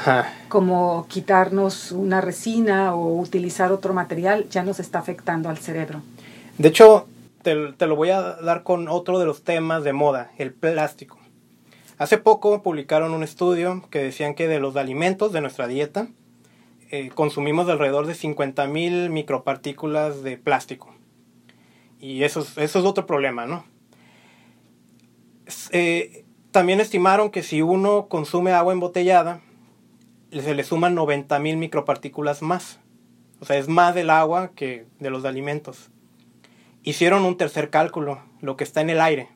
como 0.47 1.05
quitarnos 1.09 1.91
una 1.91 2.21
resina 2.21 2.95
o 2.95 3.19
utilizar 3.19 3.73
otro 3.73 3.93
material 3.93 4.47
ya 4.49 4.63
nos 4.63 4.79
está 4.79 4.99
afectando 4.99 5.49
al 5.49 5.57
cerebro. 5.57 6.01
De 6.57 6.69
hecho, 6.69 7.07
te, 7.41 7.55
lo 7.55 7.97
voy 7.97 8.09
a 8.11 8.21
dar 8.21 8.63
con 8.63 8.87
otro 8.87 9.19
de 9.19 9.25
los 9.25 9.43
temas 9.43 9.83
de 9.83 9.91
moda, 9.91 10.31
el 10.37 10.53
plástico. 10.53 11.19
Hace 11.97 12.17
poco 12.17 12.63
publicaron 12.63 13.13
un 13.13 13.23
estudio 13.23 13.83
que 13.89 13.99
decían 13.99 14.35
que 14.35 14.47
de 14.47 14.61
los 14.61 14.77
alimentos 14.77 15.33
de 15.33 15.41
nuestra 15.41 15.67
dieta 15.67 16.07
eh, 16.89 17.11
consumimos 17.13 17.67
alrededor 17.67 18.07
de 18.07 18.13
50.000 18.13 19.09
micropartículas 19.09 20.23
de 20.23 20.37
plástico. 20.37 20.95
Y 21.99 22.23
eso 22.23 22.39
eso 22.39 22.79
es 22.79 22.85
otro 22.85 23.05
problema, 23.05 23.45
¿no? 23.45 23.65
Eh, 25.71 26.25
también 26.51 26.79
estimaron 26.79 27.29
que 27.29 27.43
si 27.43 27.61
uno 27.61 28.07
consume 28.07 28.51
agua 28.51 28.73
embotellada, 28.73 29.41
se 30.31 30.55
le 30.55 30.63
suman 30.63 30.95
90 30.95 31.37
mil 31.39 31.57
micropartículas 31.57 32.41
más. 32.41 32.79
O 33.39 33.45
sea, 33.45 33.57
es 33.57 33.67
más 33.67 33.95
del 33.95 34.09
agua 34.09 34.51
que 34.55 34.85
de 34.99 35.09
los 35.09 35.25
alimentos. 35.25 35.89
Hicieron 36.83 37.25
un 37.25 37.37
tercer 37.37 37.69
cálculo, 37.69 38.21
lo 38.41 38.57
que 38.57 38.63
está 38.63 38.81
en 38.81 38.89
el 38.89 39.01
aire. 39.01 39.29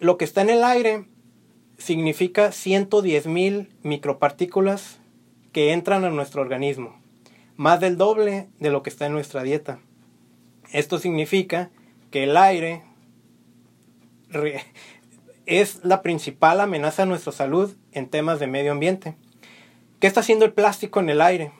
Lo 0.00 0.16
que 0.18 0.24
está 0.24 0.42
en 0.42 0.50
el 0.50 0.64
aire 0.64 1.04
significa 1.78 2.52
110 2.52 3.26
mil 3.26 3.68
micropartículas 3.82 5.00
que 5.52 5.72
entran 5.72 6.04
a 6.04 6.10
nuestro 6.10 6.42
organismo, 6.42 6.98
más 7.56 7.80
del 7.80 7.96
doble 7.96 8.48
de 8.58 8.70
lo 8.70 8.82
que 8.82 8.90
está 8.90 9.06
en 9.06 9.12
nuestra 9.12 9.42
dieta. 9.42 9.78
Esto 10.72 10.98
significa 10.98 11.70
que 12.10 12.24
el 12.24 12.36
aire 12.36 12.82
es 15.46 15.84
la 15.84 16.02
principal 16.02 16.60
amenaza 16.60 17.02
a 17.02 17.06
nuestra 17.06 17.32
salud 17.32 17.76
en 17.92 18.08
temas 18.08 18.40
de 18.40 18.46
medio 18.46 18.72
ambiente. 18.72 19.16
¿Qué 20.00 20.06
está 20.06 20.20
haciendo 20.20 20.44
el 20.44 20.52
plástico 20.52 21.00
en 21.00 21.10
el 21.10 21.20
aire? 21.20 21.52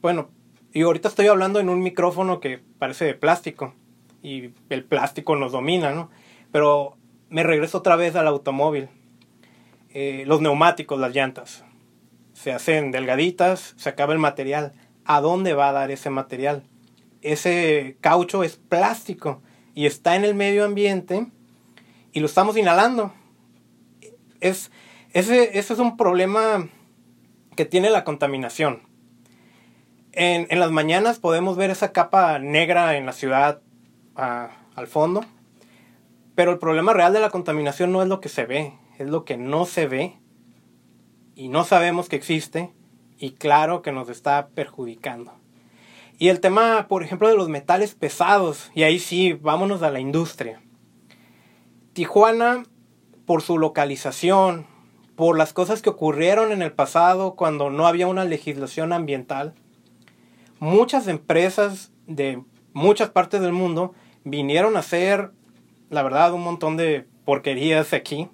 Bueno, 0.00 0.30
y 0.72 0.82
ahorita 0.82 1.08
estoy 1.08 1.26
hablando 1.26 1.60
en 1.60 1.68
un 1.68 1.82
micrófono 1.82 2.40
que 2.40 2.60
parece 2.78 3.04
de 3.04 3.14
plástico 3.14 3.74
y 4.22 4.50
el 4.68 4.84
plástico 4.84 5.36
nos 5.36 5.52
domina, 5.52 5.92
¿no? 5.92 6.10
Pero 6.52 6.96
me 7.30 7.42
regreso 7.42 7.78
otra 7.78 7.96
vez 7.96 8.16
al 8.16 8.26
automóvil. 8.26 8.88
Eh, 9.90 10.24
los 10.26 10.40
neumáticos, 10.40 11.00
las 11.00 11.14
llantas, 11.14 11.64
se 12.32 12.52
hacen 12.52 12.90
delgaditas, 12.90 13.74
se 13.76 13.88
acaba 13.88 14.12
el 14.12 14.18
material. 14.18 14.72
¿A 15.04 15.20
dónde 15.20 15.54
va 15.54 15.70
a 15.70 15.72
dar 15.72 15.90
ese 15.90 16.10
material? 16.10 16.64
Ese 17.22 17.96
caucho 18.00 18.44
es 18.44 18.56
plástico 18.56 19.42
y 19.74 19.86
está 19.86 20.14
en 20.14 20.24
el 20.24 20.34
medio 20.34 20.64
ambiente 20.64 21.26
y 22.12 22.20
lo 22.20 22.26
estamos 22.26 22.56
inhalando. 22.56 23.12
Es, 24.40 24.70
ese, 25.12 25.58
ese 25.58 25.72
es 25.72 25.78
un 25.78 25.96
problema 25.96 26.68
que 27.56 27.64
tiene 27.64 27.90
la 27.90 28.04
contaminación. 28.04 28.82
En, 30.12 30.46
en, 30.50 30.60
las 30.60 30.70
mañanas 30.70 31.18
podemos 31.18 31.56
ver 31.56 31.70
esa 31.70 31.92
capa 31.92 32.38
negra 32.38 32.96
en 32.96 33.06
la 33.06 33.12
ciudad 33.12 33.60
al 34.14 34.86
fondo, 34.88 35.24
pero 36.34 36.50
el 36.52 36.58
problema 36.58 36.92
real 36.92 37.12
de 37.12 37.20
la 37.20 37.30
contaminación 37.30 37.92
no 37.92 38.02
es 38.02 38.08
lo 38.08 38.20
que 38.20 38.28
se 38.28 38.46
ve, 38.46 38.74
es 38.98 39.08
lo 39.08 39.24
que 39.24 39.36
no 39.36 39.64
se 39.64 39.86
ve 39.86 40.18
y 41.34 41.48
no 41.48 41.64
sabemos 41.64 42.08
que 42.08 42.16
existe 42.16 42.72
y 43.18 43.32
claro 43.32 43.82
que 43.82 43.92
nos 43.92 44.08
está 44.08 44.48
perjudicando. 44.48 45.32
Y 46.18 46.30
el 46.30 46.40
tema, 46.40 46.86
por 46.88 47.04
ejemplo, 47.04 47.28
de 47.28 47.36
los 47.36 47.48
metales 47.48 47.94
pesados, 47.94 48.72
y 48.74 48.82
ahí 48.82 48.98
sí, 48.98 49.34
vámonos 49.34 49.82
a 49.82 49.90
la 49.90 50.00
industria. 50.00 50.60
Tijuana, 51.98 52.62
por 53.26 53.42
su 53.42 53.58
localización, 53.58 54.68
por 55.16 55.36
las 55.36 55.52
cosas 55.52 55.82
que 55.82 55.90
ocurrieron 55.90 56.52
en 56.52 56.62
el 56.62 56.70
pasado 56.70 57.34
cuando 57.34 57.70
no 57.70 57.88
había 57.88 58.06
una 58.06 58.24
legislación 58.24 58.92
ambiental, 58.92 59.52
muchas 60.60 61.08
empresas 61.08 61.90
de 62.06 62.40
muchas 62.72 63.10
partes 63.10 63.40
del 63.40 63.50
mundo 63.50 63.94
vinieron 64.22 64.76
a 64.76 64.78
hacer, 64.78 65.32
la 65.90 66.04
verdad, 66.04 66.34
un 66.34 66.44
montón 66.44 66.76
de 66.76 67.04
porquerías 67.24 67.92
aquí. 67.92 68.28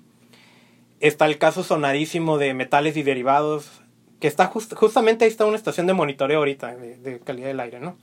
Está 1.00 1.24
el 1.24 1.38
caso 1.38 1.64
sonadísimo 1.64 2.36
de 2.36 2.52
metales 2.52 2.98
y 2.98 3.02
derivados, 3.02 3.80
que 4.20 4.28
está 4.28 4.52
justamente 4.76 5.24
ahí 5.24 5.30
está 5.30 5.46
una 5.46 5.56
estación 5.56 5.86
de 5.86 5.94
monitoreo 5.94 6.40
ahorita 6.40 6.76
de, 6.76 6.98
de 6.98 7.18
calidad 7.18 7.46
del 7.46 7.60
aire, 7.60 7.80
¿no? 7.80 7.96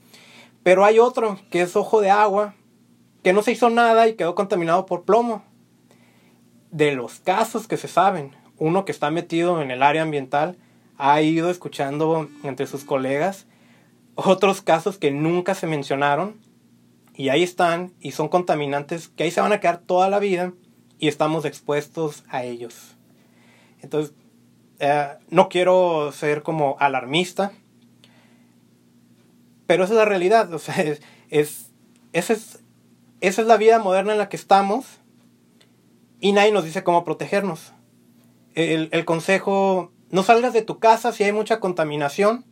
Pero 0.64 0.84
hay 0.84 0.98
otro, 0.98 1.38
que 1.52 1.60
es 1.62 1.76
ojo 1.76 2.00
de 2.00 2.10
agua, 2.10 2.56
que 3.22 3.32
no 3.32 3.42
se 3.42 3.52
hizo 3.52 3.70
nada 3.70 4.08
y 4.08 4.14
quedó 4.14 4.34
contaminado 4.34 4.86
por 4.86 5.04
plomo 5.04 5.44
de 6.72 6.92
los 6.92 7.20
casos 7.20 7.68
que 7.68 7.76
se 7.76 7.86
saben, 7.86 8.34
uno 8.58 8.84
que 8.84 8.92
está 8.92 9.10
metido 9.10 9.62
en 9.62 9.70
el 9.70 9.82
área 9.82 10.02
ambiental 10.02 10.56
ha 10.98 11.20
ido 11.22 11.50
escuchando 11.50 12.28
entre 12.42 12.66
sus 12.66 12.84
colegas 12.84 13.46
otros 14.14 14.62
casos 14.62 14.98
que 14.98 15.10
nunca 15.10 15.54
se 15.54 15.66
mencionaron 15.66 16.40
y 17.14 17.28
ahí 17.28 17.42
están 17.42 17.92
y 18.00 18.12
son 18.12 18.28
contaminantes 18.28 19.08
que 19.08 19.24
ahí 19.24 19.30
se 19.30 19.40
van 19.40 19.52
a 19.52 19.60
quedar 19.60 19.78
toda 19.78 20.08
la 20.08 20.18
vida 20.18 20.52
y 20.98 21.08
estamos 21.08 21.44
expuestos 21.44 22.24
a 22.28 22.44
ellos. 22.44 22.96
Entonces, 23.80 24.14
eh, 24.78 25.08
no 25.28 25.48
quiero 25.48 26.12
ser 26.12 26.42
como 26.42 26.76
alarmista, 26.78 27.52
pero 29.66 29.84
esa 29.84 29.94
es 29.94 29.98
la 29.98 30.04
realidad, 30.04 30.52
o 30.52 30.58
sea, 30.58 30.74
es, 31.30 31.70
esa 32.12 32.32
es 33.20 33.38
la 33.38 33.56
vida 33.56 33.78
moderna 33.78 34.12
en 34.12 34.18
la 34.18 34.28
que 34.28 34.36
estamos 34.36 35.01
y 36.22 36.30
nadie 36.30 36.52
nos 36.52 36.64
dice 36.64 36.84
cómo 36.84 37.02
protegernos. 37.02 37.72
El, 38.54 39.04
consejo, 39.04 39.90
no 40.10 40.22
salgas 40.22 40.52
de 40.52 40.62
tu 40.62 40.78
casa 40.78 41.10
si 41.10 41.24
hay 41.24 41.32
mucha 41.32 41.58
contaminación. 41.58 42.44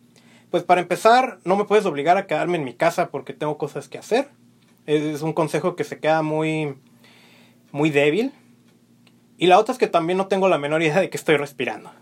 Pues 0.50 0.64
para 0.64 0.80
empezar, 0.80 1.38
no 1.44 1.54
me 1.54 1.64
puedes 1.64 1.86
obligar 1.86 2.16
a 2.16 2.26
quedarme 2.26 2.58
en 2.58 2.64
mi 2.64 2.74
casa 2.74 3.10
porque 3.10 3.32
tengo 3.32 3.58
cosas 3.58 3.88
que 3.88 3.96
hacer. 3.96 4.28
Es 4.86 5.22
un 5.22 5.32
consejo 5.32 5.76
que 5.76 5.84
se 5.84 6.00
queda 6.00 6.22
muy, 6.22 6.74
muy 7.70 7.90
débil. 7.90 8.32
Y 9.38 9.46
la 9.46 9.60
otra 9.60 9.72
es 9.72 9.78
que 9.78 9.86
también 9.86 10.16
no 10.16 10.26
tengo 10.26 10.48
la 10.48 10.58
menor 10.58 10.82
idea 10.82 10.98
de 10.98 11.08
que 11.08 11.16
estoy 11.16 11.36
respirando. 11.36 11.92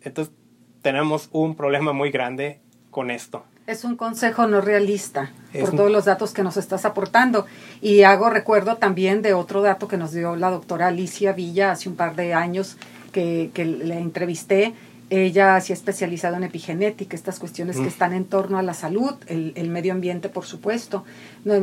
Entonces 0.00 0.32
tenemos 0.80 1.28
un 1.32 1.54
problema 1.54 1.92
muy 1.92 2.10
grande 2.10 2.62
con 2.98 3.12
esto. 3.12 3.44
Es 3.68 3.84
un 3.84 3.94
consejo 3.94 4.48
no 4.48 4.60
realista 4.60 5.30
por 5.60 5.70
todos 5.70 5.88
los 5.88 6.06
datos 6.06 6.32
que 6.32 6.42
nos 6.42 6.56
estás 6.56 6.84
aportando. 6.84 7.46
Y 7.80 8.02
hago 8.02 8.28
recuerdo 8.28 8.74
también 8.78 9.22
de 9.22 9.34
otro 9.34 9.62
dato 9.62 9.86
que 9.86 9.96
nos 9.96 10.10
dio 10.10 10.34
la 10.34 10.50
doctora 10.50 10.88
Alicia 10.88 11.32
Villa 11.32 11.70
hace 11.70 11.88
un 11.88 11.94
par 11.94 12.16
de 12.16 12.34
años 12.34 12.76
que, 13.12 13.52
que 13.54 13.64
le 13.64 14.00
entrevisté. 14.00 14.74
Ella 15.10 15.60
se 15.60 15.72
ha 15.72 15.76
especializado 15.76 16.34
en 16.34 16.42
epigenética, 16.42 17.14
estas 17.14 17.38
cuestiones 17.38 17.76
que 17.76 17.82
mm. 17.82 17.86
están 17.86 18.14
en 18.14 18.24
torno 18.24 18.58
a 18.58 18.62
la 18.62 18.74
salud, 18.74 19.14
el, 19.28 19.52
el, 19.54 19.70
medio 19.70 19.92
ambiente, 19.92 20.28
por 20.28 20.44
supuesto. 20.44 21.04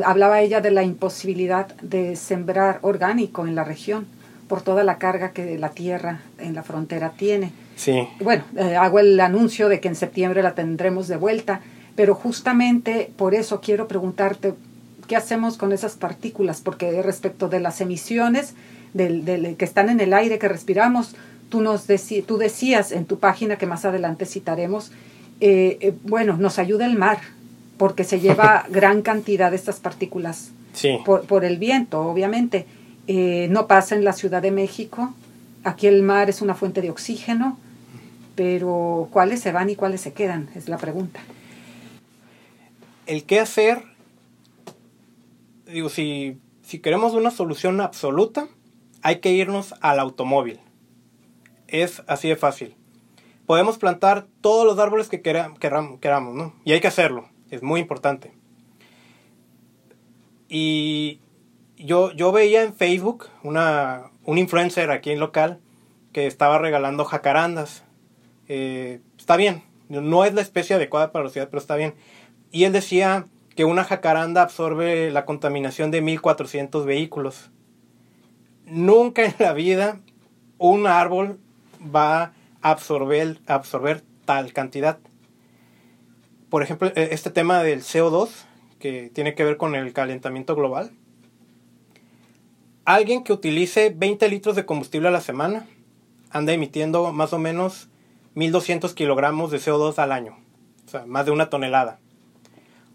Hablaba 0.05 0.39
ella 0.39 0.61
de 0.61 0.71
la 0.71 0.83
imposibilidad 0.83 1.67
de 1.81 2.15
sembrar 2.15 2.79
orgánico 2.81 3.45
en 3.45 3.55
la 3.55 3.65
región 3.65 4.07
por 4.47 4.61
toda 4.61 4.85
la 4.85 4.99
carga 4.99 5.31
que 5.31 5.59
la 5.59 5.71
tierra 5.71 6.21
en 6.37 6.55
la 6.55 6.63
frontera 6.63 7.09
tiene. 7.09 7.51
Sí. 7.75 8.07
Bueno, 8.21 8.43
eh, 8.57 8.75
hago 8.75 8.99
el 8.99 9.19
anuncio 9.19 9.69
de 9.69 9.79
que 9.79 9.87
en 9.87 9.95
septiembre 9.95 10.41
la 10.41 10.55
tendremos 10.55 11.07
de 11.07 11.17
vuelta, 11.17 11.61
pero 11.95 12.15
justamente 12.15 13.11
por 13.17 13.33
eso 13.35 13.61
quiero 13.61 13.87
preguntarte 13.87 14.53
qué 15.07 15.15
hacemos 15.15 15.57
con 15.57 15.71
esas 15.71 15.95
partículas, 15.95 16.61
porque 16.61 17.01
respecto 17.01 17.47
de 17.49 17.59
las 17.59 17.81
emisiones 17.81 18.53
del, 18.93 19.25
del, 19.25 19.55
que 19.55 19.65
están 19.65 19.89
en 19.89 19.99
el 19.99 20.13
aire 20.13 20.39
que 20.39 20.47
respiramos, 20.47 21.15
tú, 21.49 21.61
nos 21.61 21.87
deci 21.87 22.21
tú 22.21 22.37
decías 22.37 22.91
en 22.91 23.05
tu 23.05 23.19
página 23.19 23.57
que 23.57 23.65
más 23.65 23.85
adelante 23.85 24.25
citaremos, 24.25 24.91
eh, 25.41 25.77
eh, 25.81 25.93
bueno, 26.03 26.37
nos 26.37 26.59
ayuda 26.59 26.85
el 26.85 26.97
mar, 26.97 27.19
porque 27.77 28.03
se 28.03 28.19
lleva 28.19 28.65
gran 28.69 29.01
cantidad 29.01 29.51
de 29.51 29.57
estas 29.57 29.79
partículas 29.79 30.51
sí. 30.73 30.97
por, 31.05 31.25
por, 31.25 31.45
el 31.45 31.57
viento, 31.57 32.01
obviamente. 32.01 32.65
Eh, 33.07 33.47
no 33.51 33.67
pasa 33.67 33.95
en 33.95 34.03
la 34.03 34.13
Ciudad 34.13 34.41
de 34.41 34.51
México. 34.51 35.13
Aquí 35.63 35.87
el 35.87 36.01
mar 36.01 36.29
es 36.29 36.41
una 36.41 36.55
fuente 36.55 36.81
de 36.81 36.89
oxígeno, 36.89 37.59
pero 38.35 39.09
¿cuáles 39.11 39.41
se 39.41 39.51
van 39.51 39.69
y 39.69 39.75
cuáles 39.75 40.01
se 40.01 40.13
quedan? 40.13 40.49
Es 40.55 40.69
la 40.69 40.77
pregunta. 40.77 41.19
El 43.05 43.23
qué 43.23 43.39
hacer, 43.39 43.83
digo, 45.65 45.89
si, 45.89 46.39
si 46.61 46.79
queremos 46.79 47.13
una 47.13 47.31
solución 47.31 47.81
absoluta, 47.81 48.47
hay 49.01 49.19
que 49.19 49.31
irnos 49.31 49.75
al 49.81 49.99
automóvil. 49.99 50.59
Es 51.67 52.03
así 52.07 52.29
de 52.29 52.35
fácil. 52.35 52.75
Podemos 53.45 53.77
plantar 53.77 54.25
todos 54.41 54.65
los 54.65 54.79
árboles 54.79 55.07
que 55.07 55.21
queramos, 55.21 55.59
queramos, 55.99 56.35
¿no? 56.35 56.53
Y 56.63 56.73
hay 56.73 56.81
que 56.81 56.87
hacerlo, 56.87 57.29
es 57.51 57.61
muy 57.61 57.79
importante. 57.79 58.33
Y 60.49 61.19
yo, 61.77 62.11
yo 62.13 62.31
veía 62.31 62.63
en 62.63 62.73
Facebook 62.73 63.27
una, 63.43 64.11
un 64.23 64.37
influencer 64.37 64.89
aquí 64.89 65.11
en 65.11 65.19
local 65.19 65.59
que 66.11 66.27
estaba 66.27 66.57
regalando 66.57 67.05
jacarandas. 67.05 67.83
Eh, 68.47 69.01
está 69.17 69.37
bien, 69.37 69.63
no 69.89 70.25
es 70.25 70.33
la 70.33 70.41
especie 70.41 70.75
adecuada 70.75 71.11
para 71.11 71.25
la 71.25 71.31
ciudad, 71.31 71.49
pero 71.49 71.59
está 71.59 71.75
bien. 71.75 71.93
Y 72.51 72.63
él 72.63 72.73
decía 72.73 73.27
que 73.55 73.65
una 73.65 73.83
jacaranda 73.83 74.41
absorbe 74.41 75.11
la 75.11 75.25
contaminación 75.25 75.91
de 75.91 76.01
1400 76.01 76.85
vehículos. 76.85 77.49
Nunca 78.65 79.25
en 79.25 79.35
la 79.39 79.53
vida 79.53 79.99
un 80.57 80.87
árbol 80.87 81.39
va 81.93 82.33
a 82.61 82.71
absorber, 82.71 83.39
absorber 83.47 84.03
tal 84.25 84.53
cantidad. 84.53 84.99
Por 86.49 86.63
ejemplo, 86.63 86.91
este 86.95 87.29
tema 87.29 87.63
del 87.63 87.81
CO2, 87.81 88.29
que 88.79 89.11
tiene 89.13 89.35
que 89.35 89.43
ver 89.43 89.57
con 89.57 89.75
el 89.75 89.93
calentamiento 89.93 90.55
global. 90.55 90.91
Alguien 92.85 93.23
que 93.23 93.33
utilice 93.33 93.93
20 93.95 94.29
litros 94.29 94.55
de 94.55 94.65
combustible 94.65 95.07
a 95.07 95.11
la 95.11 95.21
semana 95.21 95.65
anda 96.29 96.53
emitiendo 96.53 97.11
más 97.13 97.33
o 97.33 97.39
menos 97.39 97.89
1.200 98.35 98.93
kilogramos 98.93 99.51
de 99.51 99.59
CO2 99.59 99.97
al 99.97 100.11
año, 100.11 100.37
o 100.85 100.89
sea, 100.89 101.05
más 101.05 101.25
de 101.25 101.31
una 101.31 101.49
tonelada. 101.49 101.99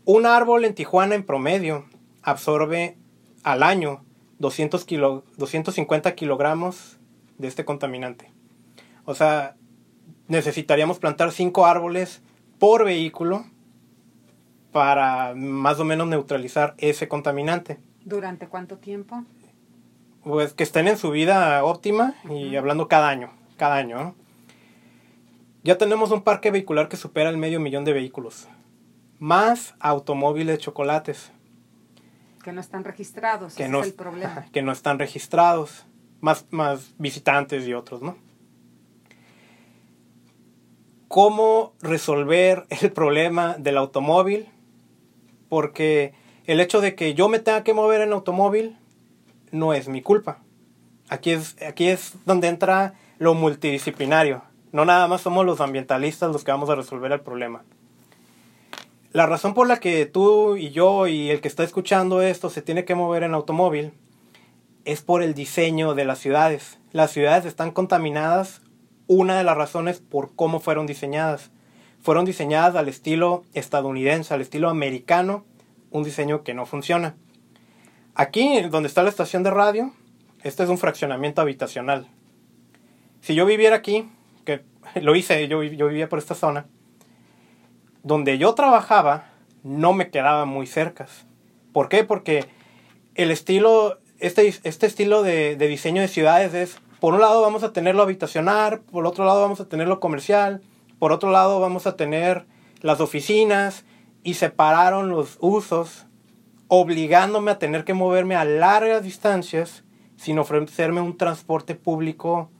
Un 0.04 0.26
árbol 0.26 0.64
en 0.64 0.74
Tijuana 0.74 1.14
en 1.14 1.24
promedio 1.24 1.86
absorbe 2.22 2.96
al 3.42 3.62
año 3.62 4.04
200 4.38 4.84
kilo, 4.84 5.24
250 5.36 6.14
kilogramos 6.14 6.98
de 7.38 7.48
este 7.48 7.64
contaminante. 7.64 8.30
O 9.04 9.14
sea, 9.14 9.56
necesitaríamos 10.28 10.98
plantar 10.98 11.32
5 11.32 11.66
árboles 11.66 12.22
por 12.58 12.84
vehículo 12.84 13.44
para 14.72 15.34
más 15.34 15.80
o 15.80 15.84
menos 15.84 16.06
neutralizar 16.06 16.74
ese 16.78 17.08
contaminante. 17.08 17.78
¿Durante 18.04 18.48
cuánto 18.48 18.78
tiempo? 18.78 19.24
Pues 20.22 20.52
que 20.52 20.62
estén 20.62 20.88
en 20.88 20.96
su 20.96 21.10
vida 21.10 21.64
óptima 21.64 22.14
y 22.28 22.56
hablando 22.56 22.88
cada 22.88 23.08
año, 23.08 23.30
cada 23.56 23.76
año. 23.76 23.96
¿no? 23.96 24.14
Ya 25.62 25.76
tenemos 25.76 26.10
un 26.10 26.22
parque 26.22 26.50
vehicular 26.50 26.88
que 26.88 26.96
supera 26.96 27.28
el 27.28 27.36
medio 27.36 27.60
millón 27.60 27.84
de 27.84 27.92
vehículos, 27.92 28.48
más 29.18 29.74
automóviles 29.78 30.58
chocolates. 30.58 31.32
Que 32.42 32.52
no 32.52 32.62
están 32.62 32.82
registrados, 32.82 33.54
que 33.54 33.64
ese 33.64 33.72
no, 33.72 33.80
es 33.80 33.88
el 33.88 33.94
problema. 33.94 34.46
Que 34.52 34.62
no 34.62 34.72
están 34.72 34.98
registrados, 34.98 35.84
más, 36.22 36.46
más 36.50 36.94
visitantes 36.96 37.66
y 37.66 37.74
otros, 37.74 38.00
¿no? 38.00 38.16
¿Cómo 41.08 41.74
resolver 41.82 42.66
el 42.70 42.90
problema 42.92 43.56
del 43.58 43.76
automóvil? 43.76 44.48
Porque 45.50 46.14
el 46.46 46.60
hecho 46.60 46.80
de 46.80 46.94
que 46.94 47.12
yo 47.12 47.28
me 47.28 47.38
tenga 47.38 47.64
que 47.64 47.74
mover 47.74 48.00
en 48.00 48.12
automóvil 48.12 48.78
no 49.50 49.74
es 49.74 49.88
mi 49.88 50.00
culpa. 50.00 50.38
Aquí 51.10 51.32
es, 51.32 51.60
aquí 51.60 51.88
es 51.88 52.14
donde 52.24 52.48
entra 52.48 52.94
lo 53.18 53.34
multidisciplinario. 53.34 54.49
No 54.72 54.84
nada 54.84 55.08
más 55.08 55.22
somos 55.22 55.44
los 55.44 55.60
ambientalistas 55.60 56.32
los 56.32 56.44
que 56.44 56.52
vamos 56.52 56.70
a 56.70 56.74
resolver 56.74 57.10
el 57.12 57.20
problema. 57.20 57.64
La 59.12 59.26
razón 59.26 59.54
por 59.54 59.66
la 59.66 59.80
que 59.80 60.06
tú 60.06 60.56
y 60.56 60.70
yo 60.70 61.08
y 61.08 61.30
el 61.30 61.40
que 61.40 61.48
está 61.48 61.64
escuchando 61.64 62.22
esto 62.22 62.48
se 62.48 62.62
tiene 62.62 62.84
que 62.84 62.94
mover 62.94 63.24
en 63.24 63.34
automóvil 63.34 63.92
es 64.84 65.02
por 65.02 65.22
el 65.22 65.34
diseño 65.34 65.94
de 65.94 66.04
las 66.04 66.20
ciudades. 66.20 66.78
Las 66.92 67.10
ciudades 67.10 67.44
están 67.44 67.72
contaminadas, 67.72 68.62
una 69.08 69.36
de 69.36 69.42
las 69.44 69.56
razones 69.56 69.98
por 69.98 70.34
cómo 70.36 70.60
fueron 70.60 70.86
diseñadas. 70.86 71.50
Fueron 72.00 72.24
diseñadas 72.24 72.76
al 72.76 72.88
estilo 72.88 73.42
estadounidense, 73.52 74.32
al 74.32 74.40
estilo 74.40 74.70
americano, 74.70 75.44
un 75.90 76.04
diseño 76.04 76.44
que 76.44 76.54
no 76.54 76.64
funciona. 76.64 77.16
Aquí, 78.14 78.60
donde 78.70 78.88
está 78.88 79.02
la 79.02 79.10
estación 79.10 79.42
de 79.42 79.50
radio, 79.50 79.92
este 80.44 80.62
es 80.62 80.68
un 80.68 80.78
fraccionamiento 80.78 81.40
habitacional. 81.40 82.06
Si 83.20 83.34
yo 83.34 83.44
viviera 83.44 83.76
aquí, 83.76 84.08
lo 85.00 85.14
hice, 85.14 85.48
yo, 85.48 85.62
yo 85.62 85.88
vivía 85.88 86.08
por 86.08 86.18
esta 86.18 86.34
zona, 86.34 86.66
donde 88.02 88.38
yo 88.38 88.54
trabajaba 88.54 89.30
no 89.62 89.92
me 89.92 90.10
quedaba 90.10 90.44
muy 90.44 90.66
cerca. 90.66 91.06
¿Por 91.72 91.88
qué? 91.88 92.04
Porque 92.04 92.46
el 93.14 93.30
estilo, 93.30 93.98
este, 94.18 94.54
este 94.64 94.86
estilo 94.86 95.22
de, 95.22 95.56
de, 95.56 95.68
diseño 95.68 96.00
de 96.02 96.08
ciudades 96.08 96.54
es, 96.54 96.80
por 97.00 97.14
un 97.14 97.20
lado 97.20 97.40
vamos 97.42 97.62
a 97.62 97.72
tener 97.72 97.94
lo 97.94 98.02
habitacional, 98.02 98.80
por 98.80 99.06
otro 99.06 99.24
lado 99.24 99.40
vamos 99.40 99.60
a 99.60 99.68
tener 99.68 99.88
lo 99.88 100.00
comercial, 100.00 100.62
por 100.98 101.12
otro 101.12 101.30
lado 101.30 101.60
vamos 101.60 101.86
a 101.86 101.96
tener 101.96 102.46
las 102.80 103.00
oficinas 103.00 103.84
y 104.22 104.34
separaron 104.34 105.08
los 105.10 105.38
usos, 105.40 106.06
obligándome 106.68 107.50
a 107.50 107.58
tener 107.58 107.84
que 107.84 107.94
moverme 107.94 108.36
a 108.36 108.44
largas 108.44 109.02
distancias 109.02 109.84
sin 110.16 110.38
ofrecerme 110.38 111.00
un 111.00 111.16
transporte 111.16 111.74
público 111.74 112.50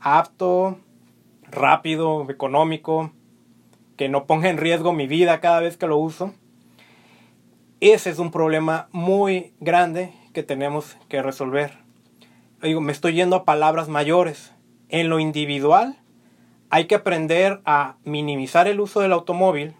apto, 0.00 0.78
rápido, 1.50 2.26
económico, 2.30 3.12
que 3.96 4.08
no 4.08 4.26
ponga 4.26 4.48
en 4.48 4.58
riesgo 4.58 4.92
mi 4.92 5.06
vida 5.06 5.40
cada 5.40 5.60
vez 5.60 5.76
que 5.76 5.86
lo 5.86 5.98
uso. 5.98 6.32
Ese 7.80 8.10
es 8.10 8.18
un 8.18 8.30
problema 8.30 8.88
muy 8.92 9.52
grande 9.60 10.12
que 10.32 10.42
tenemos 10.42 10.96
que 11.08 11.22
resolver. 11.22 11.78
Me 12.60 12.92
estoy 12.92 13.14
yendo 13.14 13.36
a 13.36 13.44
palabras 13.44 13.88
mayores. 13.88 14.52
En 14.88 15.08
lo 15.08 15.18
individual 15.18 15.98
hay 16.70 16.86
que 16.86 16.96
aprender 16.96 17.60
a 17.64 17.96
minimizar 18.04 18.68
el 18.68 18.80
uso 18.80 19.00
del 19.00 19.12
automóvil 19.12 19.74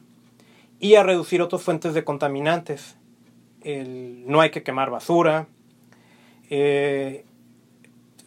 y 0.81 0.94
a 0.94 1.02
reducir 1.02 1.42
otras 1.42 1.62
fuentes 1.62 1.94
de 1.94 2.04
contaminantes. 2.04 2.96
No 3.64 4.40
hay 4.40 4.50
que 4.50 4.62
quemar 4.62 4.90
basura. 4.90 5.48
Eh, 6.50 7.24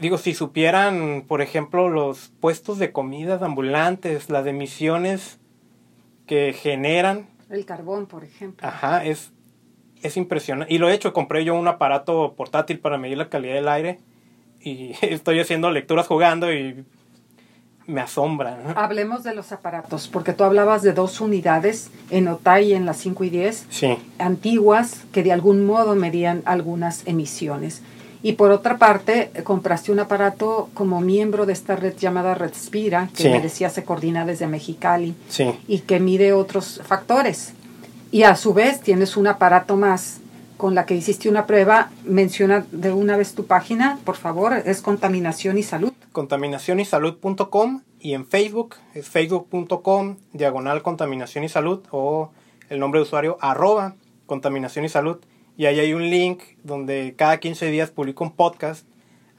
digo, 0.01 0.17
si 0.17 0.33
supieran, 0.33 1.23
por 1.27 1.41
ejemplo, 1.41 1.87
los 1.87 2.31
puestos 2.39 2.79
de 2.79 2.91
comidas 2.91 3.41
ambulantes, 3.43 4.29
las 4.29 4.45
emisiones 4.47 5.39
que 6.25 6.53
generan. 6.53 7.29
El 7.49 7.65
carbón, 7.65 8.07
por 8.07 8.23
ejemplo. 8.23 8.67
Ajá, 8.67 9.05
es, 9.05 9.31
es 10.01 10.17
impresionante. 10.17 10.73
Y 10.73 10.79
lo 10.79 10.89
he 10.89 10.93
hecho, 10.93 11.13
compré 11.13 11.45
yo 11.45 11.53
un 11.55 11.67
aparato 11.67 12.33
portátil 12.35 12.79
para 12.79 12.97
medir 12.97 13.17
la 13.17 13.29
calidad 13.29 13.53
del 13.53 13.69
aire 13.69 13.99
y 14.59 14.93
estoy 15.01 15.39
haciendo 15.39 15.69
lecturas 15.71 16.07
jugando 16.07 16.51
y 16.51 16.83
me 17.85 18.01
asombra. 18.01 18.57
¿no? 18.57 18.79
Hablemos 18.79 19.23
de 19.23 19.35
los 19.35 19.51
aparatos, 19.51 20.07
porque 20.07 20.33
tú 20.33 20.43
hablabas 20.43 20.81
de 20.81 20.93
dos 20.93 21.21
unidades 21.21 21.91
en 22.09 22.27
Otay 22.27 22.71
y 22.71 22.73
en 22.73 22.85
las 22.85 22.97
5 22.97 23.23
y 23.25 23.29
10, 23.29 23.67
sí. 23.69 23.97
antiguas, 24.17 25.03
que 25.11 25.21
de 25.23 25.31
algún 25.31 25.65
modo 25.65 25.95
medían 25.95 26.41
algunas 26.45 27.05
emisiones. 27.07 27.83
Y 28.23 28.33
por 28.33 28.51
otra 28.51 28.77
parte, 28.77 29.31
compraste 29.43 29.91
un 29.91 29.99
aparato 29.99 30.69
como 30.73 31.01
miembro 31.01 31.45
de 31.45 31.53
esta 31.53 31.75
red 31.75 31.95
llamada 31.97 32.35
Redspira, 32.35 33.09
que 33.15 33.23
Sí. 33.23 33.29
me 33.29 33.41
decía 33.41 33.69
se 33.69 33.83
coordina 33.83 34.25
desde 34.25 34.45
Mexicali 34.47 35.15
Sí, 35.27 35.51
y 35.67 35.79
que 35.79 35.99
mide 35.99 36.33
otros 36.33 36.81
factores. 36.85 37.53
Y 38.11 38.23
a 38.23 38.35
su 38.35 38.53
vez 38.53 38.81
tienes 38.81 39.17
un 39.17 39.25
aparato 39.27 39.75
más 39.77 40.19
con 40.57 40.75
la 40.75 40.85
que 40.85 40.93
hiciste 40.93 41.29
una 41.29 41.47
prueba. 41.47 41.89
Menciona 42.03 42.65
de 42.71 42.91
una 42.91 43.17
vez 43.17 43.33
tu 43.33 43.45
página, 43.47 43.97
por 44.03 44.15
favor, 44.17 44.53
es 44.65 44.81
Contaminación 44.81 45.57
y 45.57 45.63
Salud. 45.63 45.91
contaminacionysalud.com 46.11 47.81
y 47.99 48.13
en 48.13 48.25
Facebook 48.25 48.75
es 48.93 49.07
facebook.com 49.07 50.17
diagonal 50.33 50.81
contaminación 50.83 51.43
y 51.43 51.49
salud 51.49 51.81
o 51.91 52.31
el 52.69 52.79
nombre 52.79 52.99
de 52.99 53.03
usuario 53.03 53.37
arroba 53.41 53.95
contaminación 54.25 54.85
y 54.85 54.89
salud 54.89 55.17
y 55.61 55.67
ahí 55.67 55.79
hay 55.79 55.93
un 55.93 56.09
link 56.09 56.41
donde 56.63 57.13
cada 57.15 57.39
15 57.39 57.69
días 57.69 57.91
publico 57.91 58.23
un 58.23 58.31
podcast 58.31 58.83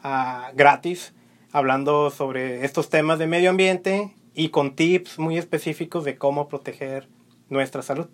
ah, 0.04 0.52
gratis 0.54 1.14
hablando 1.50 2.10
sobre 2.10 2.64
estos 2.64 2.90
temas 2.90 3.18
de 3.18 3.26
medio 3.26 3.50
ambiente 3.50 4.14
y 4.32 4.50
con 4.50 4.76
tips 4.76 5.18
muy 5.18 5.36
específicos 5.36 6.04
de 6.04 6.16
cómo 6.16 6.46
proteger 6.46 7.08
nuestra 7.50 7.82
salud. 7.82 8.06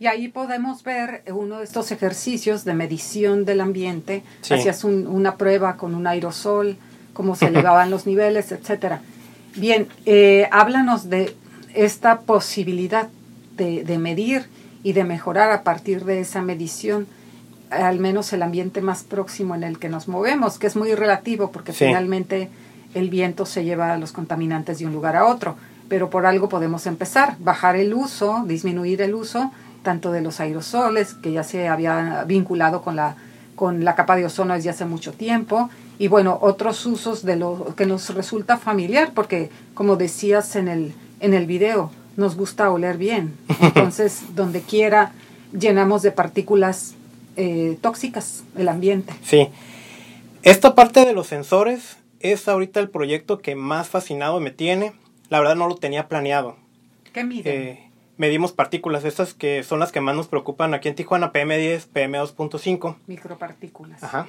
Y 0.00 0.06
ahí 0.06 0.26
podemos 0.26 0.82
ver 0.82 1.22
uno 1.28 1.58
de 1.58 1.64
estos 1.64 1.92
ejercicios 1.92 2.64
de 2.64 2.74
medición 2.74 3.44
del 3.44 3.60
ambiente. 3.60 4.24
Hacías 4.50 4.82
una 4.82 5.36
prueba 5.36 5.76
con 5.76 5.94
un 5.94 6.08
aerosol, 6.08 6.76
cómo 7.12 7.36
se 7.36 7.46
elevaban 7.54 7.88
los 7.88 8.04
niveles, 8.04 8.50
etcétera. 8.50 9.00
Bien, 9.54 9.86
eh, 10.06 10.48
háblanos 10.50 11.08
de 11.08 11.36
esta 11.72 12.22
posibilidad 12.22 13.10
de, 13.56 13.84
de, 13.84 13.98
medir 13.98 14.46
y 14.82 14.92
de 14.92 15.04
mejorar 15.04 15.52
a 15.52 15.62
partir 15.62 16.04
de 16.04 16.18
esa 16.18 16.42
medición 16.42 17.06
al 17.82 17.98
menos 17.98 18.32
el 18.32 18.42
ambiente 18.42 18.80
más 18.80 19.02
próximo 19.02 19.54
en 19.54 19.64
el 19.64 19.78
que 19.78 19.88
nos 19.88 20.08
movemos, 20.08 20.58
que 20.58 20.66
es 20.66 20.76
muy 20.76 20.94
relativo 20.94 21.50
porque 21.50 21.72
finalmente 21.72 22.48
el 22.94 23.10
viento 23.10 23.46
se 23.46 23.64
lleva 23.64 23.96
los 23.96 24.12
contaminantes 24.12 24.78
de 24.78 24.86
un 24.86 24.92
lugar 24.92 25.16
a 25.16 25.26
otro, 25.26 25.56
pero 25.88 26.10
por 26.10 26.26
algo 26.26 26.48
podemos 26.48 26.86
empezar, 26.86 27.36
bajar 27.40 27.76
el 27.76 27.92
uso, 27.92 28.44
disminuir 28.46 29.02
el 29.02 29.14
uso 29.14 29.50
tanto 29.82 30.10
de 30.10 30.22
los 30.22 30.40
aerosoles, 30.40 31.14
que 31.14 31.30
ya 31.30 31.44
se 31.44 31.68
había 31.68 32.24
vinculado 32.26 32.82
con 32.82 32.96
la, 32.96 33.16
con 33.54 33.84
la 33.84 33.94
capa 33.94 34.16
de 34.16 34.24
ozono 34.24 34.54
desde 34.54 34.70
hace 34.70 34.84
mucho 34.84 35.12
tiempo, 35.12 35.70
y 35.98 36.08
bueno, 36.08 36.38
otros 36.40 36.84
usos 36.86 37.22
de 37.24 37.36
lo 37.36 37.74
que 37.76 37.86
nos 37.86 38.12
resulta 38.12 38.56
familiar, 38.56 39.12
porque 39.14 39.50
como 39.74 39.96
decías 39.96 40.56
en 40.56 40.66
el, 40.66 40.94
en 41.20 41.34
el 41.34 41.46
video, 41.46 41.90
nos 42.16 42.36
gusta 42.36 42.70
oler 42.70 42.96
bien. 42.96 43.36
Entonces, 43.60 44.22
donde 44.34 44.60
quiera, 44.62 45.12
llenamos 45.52 46.02
de 46.02 46.10
partículas 46.10 46.94
eh, 47.36 47.78
tóxicas 47.80 48.44
el 48.56 48.68
ambiente. 48.68 49.12
Sí. 49.22 49.48
Esta 50.42 50.74
parte 50.74 51.04
de 51.04 51.12
los 51.12 51.26
sensores 51.26 51.98
es 52.20 52.48
ahorita 52.48 52.80
el 52.80 52.90
proyecto 52.90 53.38
que 53.38 53.54
más 53.54 53.88
fascinado 53.88 54.40
me 54.40 54.50
tiene. 54.50 54.92
La 55.28 55.40
verdad 55.40 55.56
no 55.56 55.68
lo 55.68 55.76
tenía 55.76 56.08
planeado. 56.08 56.56
¿Qué 57.12 57.24
miden? 57.24 57.52
Eh, 57.52 57.90
medimos 58.16 58.52
partículas, 58.52 59.04
estas 59.04 59.34
que 59.34 59.62
son 59.62 59.80
las 59.80 59.92
que 59.92 60.00
más 60.00 60.14
nos 60.14 60.28
preocupan 60.28 60.74
aquí 60.74 60.88
en 60.88 60.94
Tijuana, 60.94 61.32
PM10, 61.32 61.88
PM2.5. 61.92 62.96
Micropartículas. 63.06 64.02
Ajá. 64.02 64.28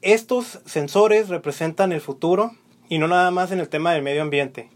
Estos 0.00 0.60
sensores 0.66 1.28
representan 1.28 1.92
el 1.92 2.00
futuro 2.00 2.52
y 2.88 2.98
no 2.98 3.08
nada 3.08 3.30
más 3.30 3.52
en 3.52 3.60
el 3.60 3.68
tema 3.68 3.92
del 3.92 4.02
medio 4.02 4.22
ambiente. 4.22 4.68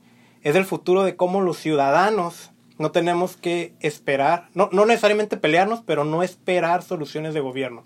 Es 0.42 0.54
el 0.54 0.64
futuro 0.64 1.02
de 1.02 1.16
cómo 1.16 1.40
los 1.40 1.58
ciudadanos 1.58 2.52
no 2.78 2.90
tenemos 2.90 3.36
que 3.36 3.74
esperar, 3.80 4.48
no, 4.54 4.68
no 4.72 4.86
necesariamente 4.86 5.36
pelearnos, 5.36 5.80
pero 5.80 6.04
no 6.04 6.22
esperar 6.22 6.82
soluciones 6.82 7.34
de 7.34 7.40
gobierno. 7.40 7.84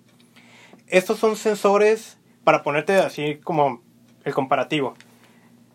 Estos 0.87 1.19
son 1.19 1.37
sensores, 1.37 2.19
para 2.45 2.63
ponerte 2.63 2.97
así 2.97 3.37
como 3.37 3.83
el 4.25 4.35
comparativo. 4.35 4.95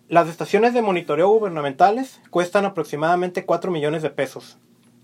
Las 0.08 0.28
estaciones 0.28 0.73
de 0.73 0.82
monitoreo 0.82 1.30
gubernamentales 1.30 2.21
cuestan 2.30 2.65
aproximadamente 2.65 3.45
4 3.45 3.71
millones 3.71 4.04
de 4.04 4.10
pesos. 4.10 4.58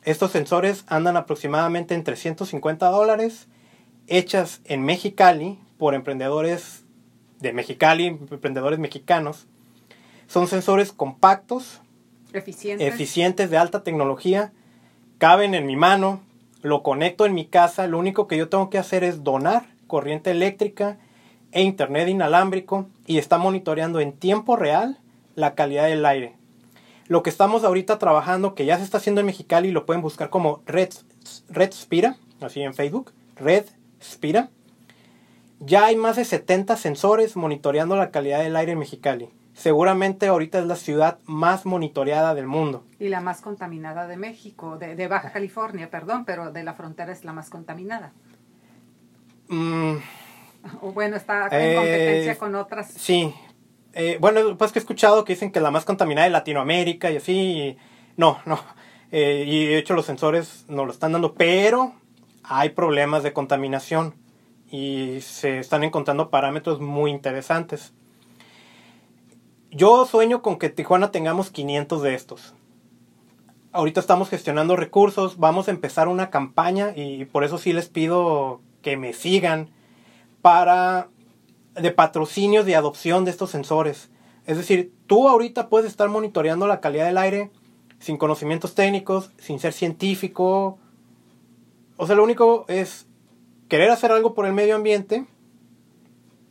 Estos 0.04 0.32
sensores 0.32 0.84
andan 0.88 1.18
aproximadamente 1.18 1.96
en 1.96 2.04
350 2.04 2.88
dólares, 2.90 3.48
hechas 4.08 4.62
en 4.66 4.84
Mexicali 4.84 5.60
por 5.78 5.96
emprendedores 5.96 6.86
de 7.40 7.54
Mexicali, 7.54 8.08
emprendedores 8.08 8.80
mexicanos. 8.80 9.48
Son 10.28 10.48
sensores 10.48 10.92
compactos, 10.92 11.82
eficientes, 12.34 13.50
de 13.50 13.58
alta 13.58 13.84
tecnología, 13.84 14.52
caben 15.18 15.54
en 15.54 15.66
mi 15.66 15.76
mano, 15.76 16.22
lo 16.62 16.84
conecto 16.84 17.26
en 17.26 17.34
mi 17.34 17.46
casa, 17.46 17.88
lo 17.88 17.98
único 17.98 18.28
que 18.28 18.38
yo 18.38 18.50
tengo 18.50 18.70
que 18.70 18.78
hacer 18.78 19.04
es 19.04 19.24
donar 19.24 19.66
corriente 19.88 20.32
eléctrica 20.32 20.98
e 21.52 21.62
internet 21.62 22.08
inalámbrico 22.08 22.88
y 23.06 23.18
está 23.18 23.38
monitoreando 23.38 24.00
en 24.00 24.14
tiempo 24.14 24.56
real 24.56 24.98
la 25.36 25.56
calidad 25.56 25.88
del 25.88 26.06
aire. 26.06 26.36
Lo 27.08 27.24
que 27.24 27.30
estamos 27.30 27.64
ahorita 27.64 28.00
trabajando, 28.00 28.56
que 28.56 28.66
ya 28.66 28.78
se 28.78 28.84
está 28.84 28.98
haciendo 28.98 29.20
en 29.20 29.28
Mexicali, 29.28 29.72
lo 29.72 29.86
pueden 29.86 30.02
buscar 30.02 30.30
como 30.30 30.62
Red, 30.66 30.90
Red 31.50 31.74
Spira, 31.74 32.16
así 32.40 32.62
en 32.62 32.74
Facebook, 32.74 33.12
Red 33.36 33.66
Spira. 34.02 34.50
Ya 35.60 35.86
hay 35.86 35.96
más 35.96 36.16
de 36.16 36.26
70 36.26 36.78
sensores 36.78 37.36
monitoreando 37.36 37.96
la 37.96 38.12
calidad 38.12 38.40
del 38.40 38.56
aire 38.56 38.72
en 38.72 38.80
Mexicali. 38.80 39.30
Seguramente 39.62 40.26
ahorita 40.26 40.58
es 40.58 40.66
la 40.66 40.76
ciudad 40.76 41.20
más 41.28 41.68
monitoreada 41.68 42.34
del 42.34 42.48
mundo. 42.48 42.84
Y 42.98 43.10
la 43.10 43.22
más 43.22 43.42
contaminada 43.42 44.08
de 44.08 44.18
México, 44.18 44.80
de, 44.80 45.08
Baja 45.08 45.32
California, 45.32 45.92
perdón, 45.92 46.26
pero 46.26 46.52
de 46.52 46.64
la 46.64 46.74
frontera 46.74 47.12
es 47.12 47.24
la 47.24 47.32
más 47.32 47.52
contaminada. 47.52 48.12
Mm, 49.50 49.98
o 50.82 50.92
bueno, 50.94 51.16
está 51.16 51.44
en 51.52 51.76
competencia 51.76 52.32
eh, 52.32 52.38
con 52.38 52.56
otras. 52.56 52.92
Sí. 52.92 53.36
Eh, 53.94 54.18
bueno, 54.20 54.58
pues 54.58 54.72
que 54.72 54.80
he 54.80 54.82
escuchado 54.82 55.24
que 55.26 55.34
dicen 55.34 55.52
que 55.52 55.60
la 55.60 55.70
más 55.70 55.86
contaminada 55.86 56.26
es 56.26 56.34
Latinoamérica 56.34 57.12
y 57.12 57.18
así. 57.18 57.78
no, 58.18 58.40
no. 58.48 58.60
Eh, 59.12 59.44
y 59.46 59.68
de 59.68 59.78
hecho 59.78 59.94
los 59.94 60.08
sensores 60.08 60.66
nos 60.70 60.88
lo 60.88 60.92
están 60.92 61.12
dando, 61.12 61.36
pero 61.36 61.94
hay 62.42 62.70
problemas 62.70 63.22
de 63.22 63.32
contaminación 63.32 64.16
y 64.72 65.20
se 65.22 65.60
están 65.60 65.84
encontrando 65.84 66.32
parámetros 66.32 66.82
muy 66.82 67.12
interesantes. 67.12 67.94
Yo 69.74 70.06
sueño 70.06 70.42
con 70.42 70.60
que 70.60 70.68
Tijuana 70.68 71.12
tengamos 71.12 71.50
500 71.50 72.02
de 72.02 72.14
estos. 72.14 72.54
Ahorita 73.72 74.02
estamos 74.02 74.30
gestionando 74.30 74.76
recursos, 74.76 75.38
vamos 75.38 75.70
a 75.70 75.72
empezar 75.72 76.10
una 76.10 76.30
campaña 76.30 76.92
y 76.94 77.24
por 77.24 77.46
eso 77.46 77.58
sí 77.58 77.72
les 77.72 77.88
pido 77.88 78.60
que 78.82 78.98
me 78.98 79.14
sigan 79.14 79.70
para 80.42 81.08
de 81.74 81.92
patrocinios 81.92 82.66
de 82.66 82.76
adopción 82.76 83.24
de 83.24 83.32
estos 83.32 83.50
sensores. 83.50 84.10
Es 84.46 84.58
decir, 84.58 84.92
tú 85.08 85.30
ahorita 85.30 85.70
puedes 85.70 85.90
estar 85.90 86.10
monitoreando 86.10 86.68
la 86.68 86.82
calidad 86.82 87.06
del 87.06 87.18
aire 87.18 87.50
sin 87.98 88.18
conocimientos 88.18 88.76
técnicos, 88.76 89.32
sin 89.38 89.58
ser 89.60 89.72
científico. 89.72 90.80
O 91.96 92.08
sea, 92.08 92.18
lo 92.18 92.26
único 92.26 92.66
es 92.68 93.08
querer 93.70 93.90
hacer 93.90 94.12
algo 94.12 94.34
por 94.34 94.46
el 94.46 94.52
medio 94.52 94.76
ambiente, 94.76 95.28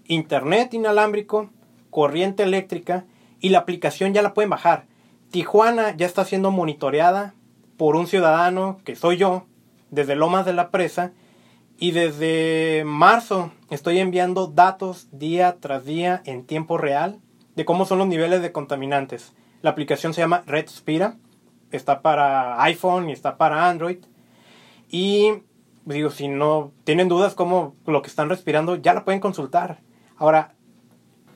internet 0.07 0.73
inalámbrico, 0.73 1.51
corriente 1.91 2.45
eléctrica 2.45 3.05
y 3.41 3.51
la 3.51 3.59
aplicación 3.59 4.15
ya 4.15 4.23
la 4.23 4.35
pueden 4.35 4.51
bajar. 4.51 4.87
Tijuana 5.31 5.97
ya 5.97 6.07
está 6.07 6.25
siendo 6.25 6.51
monitoreada 6.51 7.35
por 7.77 7.97
un 7.97 8.07
ciudadano 8.07 8.79
que 8.85 8.97
soy 8.97 9.17
yo 9.17 9.47
desde 9.91 10.17
Lomas 10.17 10.45
de 10.47 10.53
la 10.53 10.71
Presa 10.71 11.13
y 11.79 11.93
desde 11.93 12.83
marzo 12.85 13.53
estoy 13.71 13.99
enviando 13.99 14.47
datos 14.47 15.09
día 15.13 15.57
tras 15.61 15.85
día 15.85 16.23
en 16.27 16.45
tiempo 16.45 16.79
real 16.79 17.21
de 17.57 17.65
cómo 17.65 17.87
son 17.87 17.99
los 17.99 18.07
niveles 18.07 18.43
de 18.43 18.53
contaminantes. 18.53 19.33
La 19.63 19.71
aplicación 19.71 20.15
se 20.15 20.21
llama 20.21 20.43
Red 20.47 20.69
Spira. 20.69 21.17
Está 21.71 22.03
para 22.03 22.63
iPhone 22.65 23.09
y 23.09 23.13
está 23.13 23.37
para 23.37 23.69
Android. 23.69 23.99
Y 24.89 25.33
digo, 25.85 26.11
si 26.11 26.29
no 26.29 26.73
tienen 26.85 27.09
dudas 27.09 27.35
cómo 27.35 27.75
lo 27.87 28.03
que 28.03 28.09
están 28.09 28.29
respirando, 28.29 28.77
ya 28.77 28.95
la 28.95 29.05
pueden 29.05 29.21
consultar. 29.21 29.81
Ahora, 30.17 30.55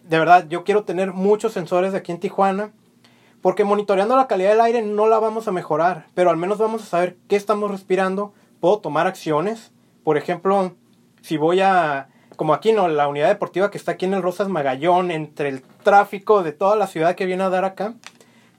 de 0.09 0.19
verdad, 0.19 0.47
yo 0.49 0.65
quiero 0.65 0.85
tener 0.85 1.13
muchos 1.13 1.53
sensores 1.53 1.95
aquí 1.95 2.13
en 2.13 2.21
Tijuana. 2.21 2.73
Porque 3.43 3.65
monitoreando 3.65 4.17
la 4.17 4.27
calidad 4.27 4.51
del 4.51 4.63
aire 4.63 4.81
no 4.81 5.07
la 5.07 5.19
vamos 5.19 5.49
a 5.49 5.53
mejorar. 5.53 6.07
Pero 6.15 6.31
al 6.31 6.39
menos 6.39 6.59
vamos 6.59 6.83
a 6.83 6.87
saber 6.87 7.17
qué 7.29 7.37
estamos 7.37 7.71
respirando. 7.71 8.33
Puedo 8.61 8.79
tomar 8.79 9.07
acciones 9.07 9.71
por 10.05 10.19
ejemplo, 10.19 10.75
si 11.23 11.39
voy 11.39 11.61
a, 11.61 12.09
como 12.37 12.53
aquí, 12.53 12.73
¿no? 12.73 12.89
La 12.89 13.09
unidad 13.09 13.29
deportiva 13.29 13.71
que 13.71 13.79
está 13.79 13.93
aquí 13.93 14.05
en 14.05 14.13
el 14.13 14.23
Rosas 14.23 14.49
Magallón, 14.49 15.11
entre 15.11 15.49
el 15.49 15.63
tráfico 15.63 16.43
de 16.43 16.53
toda 16.53 16.77
la 16.77 16.87
ciudad 16.87 17.17
que 17.17 17.25
viene 17.25 17.43
a 17.43 17.49
dar 17.49 17.65
acá, 17.65 17.95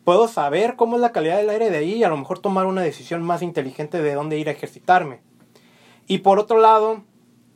puedo 0.03 0.27
saber 0.27 0.75
cómo 0.75 0.95
es 0.95 1.03
la 1.03 1.12
calidad 1.12 1.38
del 1.38 1.51
aire 1.51 1.69
de 1.69 1.77
ahí 1.77 1.93
y 1.93 2.03
a 2.03 2.10
lo 2.10 2.17
mejor 2.17 2.39
tomar 2.39 2.65
una 2.65 2.81
decisión 2.81 3.21
más 3.21 3.43
inteligente 3.43 4.01
de 4.01 4.15
dónde 4.15 4.39
ir 4.39 4.49
a 4.49 4.53
ejercitarme. 4.53 5.21
Y 6.08 6.19
por 6.19 6.39
otro 6.39 6.60
lado, 6.60 7.03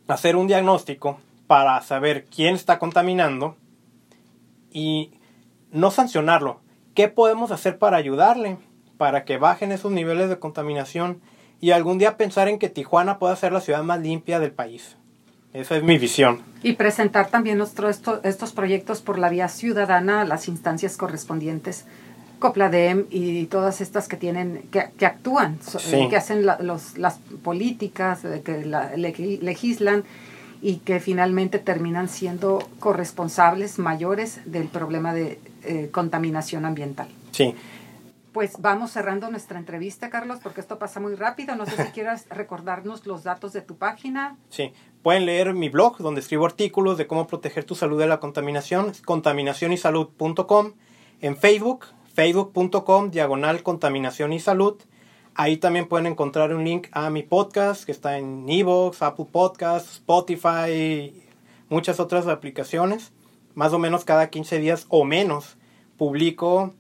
hacer 0.08 0.36
un 0.36 0.48
diagnóstico 0.48 1.20
para 1.48 1.82
saber 1.82 2.26
quién 2.26 2.54
está 2.54 2.78
contaminando 2.78 3.56
y 4.72 5.12
no 5.72 5.92
sancionarlo. 5.92 6.62
¿Qué 6.94 7.08
podemos 7.08 7.52
hacer 7.52 7.78
para 7.78 7.98
ayudarle? 7.98 8.58
Para 8.98 9.24
que 9.24 9.38
bajen 9.38 9.72
esos 9.72 9.92
niveles 9.92 10.30
de 10.30 10.40
contaminación 10.40 11.22
y 11.62 11.72
algún 11.72 11.98
día 11.98 12.18
pensar 12.18 12.48
en 12.48 12.60
que 12.60 12.70
Tijuana 12.70 13.20
pueda 13.20 13.36
ser 13.36 13.52
la 13.52 13.62
ciudad 13.62 13.84
más 13.84 14.00
limpia 14.00 14.40
del 14.40 14.52
país. 14.52 14.96
Esa 15.54 15.78
es 15.78 15.84
mi 15.84 15.98
visión. 15.98 16.42
Y 16.62 16.74
presentar 16.74 17.30
también 17.30 17.58
nuestro, 17.58 17.90
estos 17.90 18.52
proyectos 18.52 19.02
por 19.02 19.18
la 19.18 19.30
vía 19.30 19.48
ciudadana 19.48 20.22
a 20.22 20.26
las 20.26 20.48
instancias 20.48 20.96
correspondientes, 20.96 21.86
COPLADEM 22.38 23.08
y 23.10 23.46
todas 23.48 23.82
estas 23.82 24.08
que 24.08 24.16
tienen, 24.16 24.70
que, 24.72 25.06
actúan, 25.06 25.60
que 26.10 26.16
hacen 26.16 26.46
los, 26.46 26.98
las 26.98 27.20
políticas, 27.44 28.22
que 28.46 28.66
legislan 29.42 30.04
y 30.62 30.78
que 30.78 31.00
finalmente 31.00 31.60
terminan 31.60 32.10
siendo 32.10 32.60
corresponsables 32.80 33.80
mayores 33.80 34.42
del 34.46 34.68
problema 34.68 35.14
de 35.14 35.40
eh, 35.64 35.90
contaminación 35.92 36.66
ambiental. 36.66 37.08
Sí, 37.32 37.56
pues 38.32 38.54
vamos 38.60 38.92
cerrando 38.92 39.30
nuestra 39.32 39.58
entrevista, 39.58 40.10
Carlos, 40.10 40.40
porque 40.42 40.62
esto 40.62 40.78
pasa 40.78 41.00
muy 41.00 41.16
rápido. 41.16 41.56
No 41.56 41.66
sé 41.66 41.84
si 41.84 41.92
quieras 41.94 42.26
recordarnos 42.30 43.06
los 43.06 43.24
datos 43.24 43.54
de 43.54 43.62
tu 43.62 43.76
página. 43.78 44.38
Sí, 44.50 44.72
pueden 45.02 45.26
leer 45.26 45.54
mi 45.54 45.70
blog 45.70 45.98
donde 45.98 46.22
escribo 46.22 46.46
artículos 46.46 46.98
de 46.98 47.08
cómo 47.08 47.28
proteger 47.28 47.64
tu 47.64 47.76
salud 47.76 48.00
de 48.00 48.08
la 48.08 48.20
contaminación, 48.20 48.94
contaminacionysalud.com, 49.06 50.74
en 51.22 51.38
Facebook, 51.38 51.88
facebook.com, 52.14 53.12
diagonal 53.12 53.64
contaminación 53.64 54.34
y 54.34 54.40
salud. 54.40 54.78
Ahí 55.36 55.58
también 55.58 55.88
pueden 55.88 56.08
encontrar 56.08 56.54
un 56.54 56.66
link 56.66 56.88
a 56.92 57.10
mi 57.10 57.24
podcast 57.24 57.86
que 57.86 57.92
está 57.92 58.18
en 58.18 58.48
Evox, 58.50 59.02
Apple 59.02 59.28
Podcasts, 59.32 59.94
Spotify, 59.94 61.14
muchas 61.70 62.00
otras 62.00 62.28
aplicaciones. 62.28 63.12
Más 63.56 63.74
o 63.74 63.80
menos 63.80 64.06
cada 64.06 64.30
15 64.30 64.60
días 64.60 64.86
o 64.90 65.06
menos 65.06 65.58
publico 65.98 66.74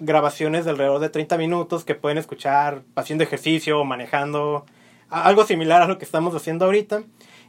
grabaciones 0.00 0.64
de 0.64 0.70
alrededor 0.70 1.00
de 1.00 1.10
30 1.10 1.36
minutos 1.38 1.84
que 1.84 1.94
pueden 1.94 2.18
escuchar 2.18 2.82
haciendo 2.96 3.22
ejercicio, 3.22 3.84
manejando, 3.84 4.64
algo 5.08 5.44
similar 5.44 5.82
a 5.82 5.86
lo 5.86 5.98
que 5.98 6.04
estamos 6.04 6.34
haciendo 6.34 6.64
ahorita. 6.64 7.02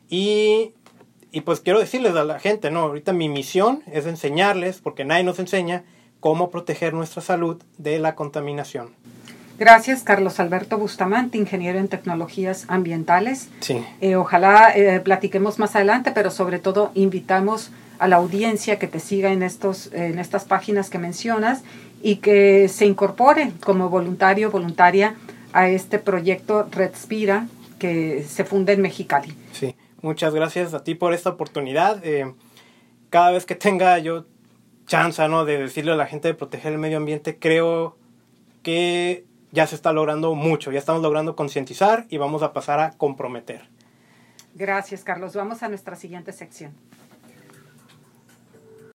Y, 0.10 0.74
y 1.32 1.42
pues 1.42 1.62
quiero 1.62 1.80
decirles 1.80 2.16
a 2.16 2.26
la 2.26 2.40
gente, 2.40 2.70
¿no? 2.70 2.82
Ahorita 2.82 3.14
mi 3.14 3.30
misión 3.30 3.84
es 3.92 4.06
enseñarles, 4.06 4.82
porque 4.82 5.06
nadie 5.06 5.24
nos 5.24 5.40
enseña, 5.40 5.86
cómo 6.20 6.52
proteger 6.52 6.94
nuestra 6.94 7.22
salud 7.22 7.64
de 7.78 7.98
la 8.00 8.16
contaminación. 8.16 8.94
Gracias, 9.62 10.02
Carlos 10.02 10.40
Alberto 10.40 10.80
Bustamante, 10.80 11.38
ingeniero 11.38 11.78
en 11.78 11.88
tecnologías 11.88 12.66
ambientales. 12.68 13.48
Sí. 13.60 13.86
Eh, 14.02 14.16
ojalá 14.16 14.76
eh, 14.76 15.00
platiquemos 15.02 15.60
más 15.60 15.76
adelante, 15.76 16.12
pero 16.16 16.32
sobre 16.32 16.58
todo 16.58 16.90
invitamos 16.96 17.70
a 18.00 18.08
la 18.08 18.16
audiencia 18.16 18.80
que 18.80 18.88
te 18.88 19.00
siga 19.00 19.32
en, 19.32 19.44
estos, 19.44 19.94
en 19.94 20.18
estas 20.18 20.46
páginas 20.46 20.90
que 20.90 20.98
mencionas 20.98 21.62
y 22.02 22.16
que 22.16 22.70
se 22.70 22.88
incorpore 22.88 23.52
como 23.64 23.92
voluntario, 23.92 24.50
voluntaria 24.50 25.14
a 25.54 25.70
este 25.70 26.00
proyecto 26.00 26.68
Redspira 26.72 27.46
que 27.78 28.26
se 28.28 28.44
funda 28.44 28.74
en 28.74 28.82
Mexicali. 28.82 29.32
Sí, 29.52 29.76
muchas 30.02 30.34
gracias 30.34 30.74
a 30.74 30.84
ti 30.84 30.96
por 30.96 31.14
esta 31.14 31.30
oportunidad. 31.30 32.04
Eh, 32.04 32.34
cada 33.12 33.30
vez 33.30 33.46
que 33.46 33.54
tenga 33.54 34.00
yo 34.00 34.26
chance 34.88 35.28
¿no? 35.28 35.46
de 35.46 35.60
decirle 35.60 35.92
a 35.92 35.96
la 35.98 36.08
gente 36.08 36.30
de 36.30 36.34
proteger 36.34 36.74
el 36.74 36.80
medio 36.80 36.98
ambiente, 36.98 37.38
creo 37.38 37.96
que 38.64 39.30
ya 39.52 39.68
se 39.68 39.76
está 39.76 39.92
logrando 39.94 40.34
mucho, 40.36 40.72
ya 40.72 40.80
estamos 40.80 41.02
logrando 41.02 41.36
concientizar 41.36 42.06
y 42.10 42.18
vamos 42.18 42.44
a 42.44 42.54
pasar 42.54 42.80
a 42.80 42.92
comprometer. 42.92 43.68
Gracias, 44.54 45.04
Carlos. 45.04 45.36
Vamos 45.36 45.64
a 45.64 45.70
nuestra 45.70 45.96
siguiente 45.96 46.34
sección. 46.34 46.74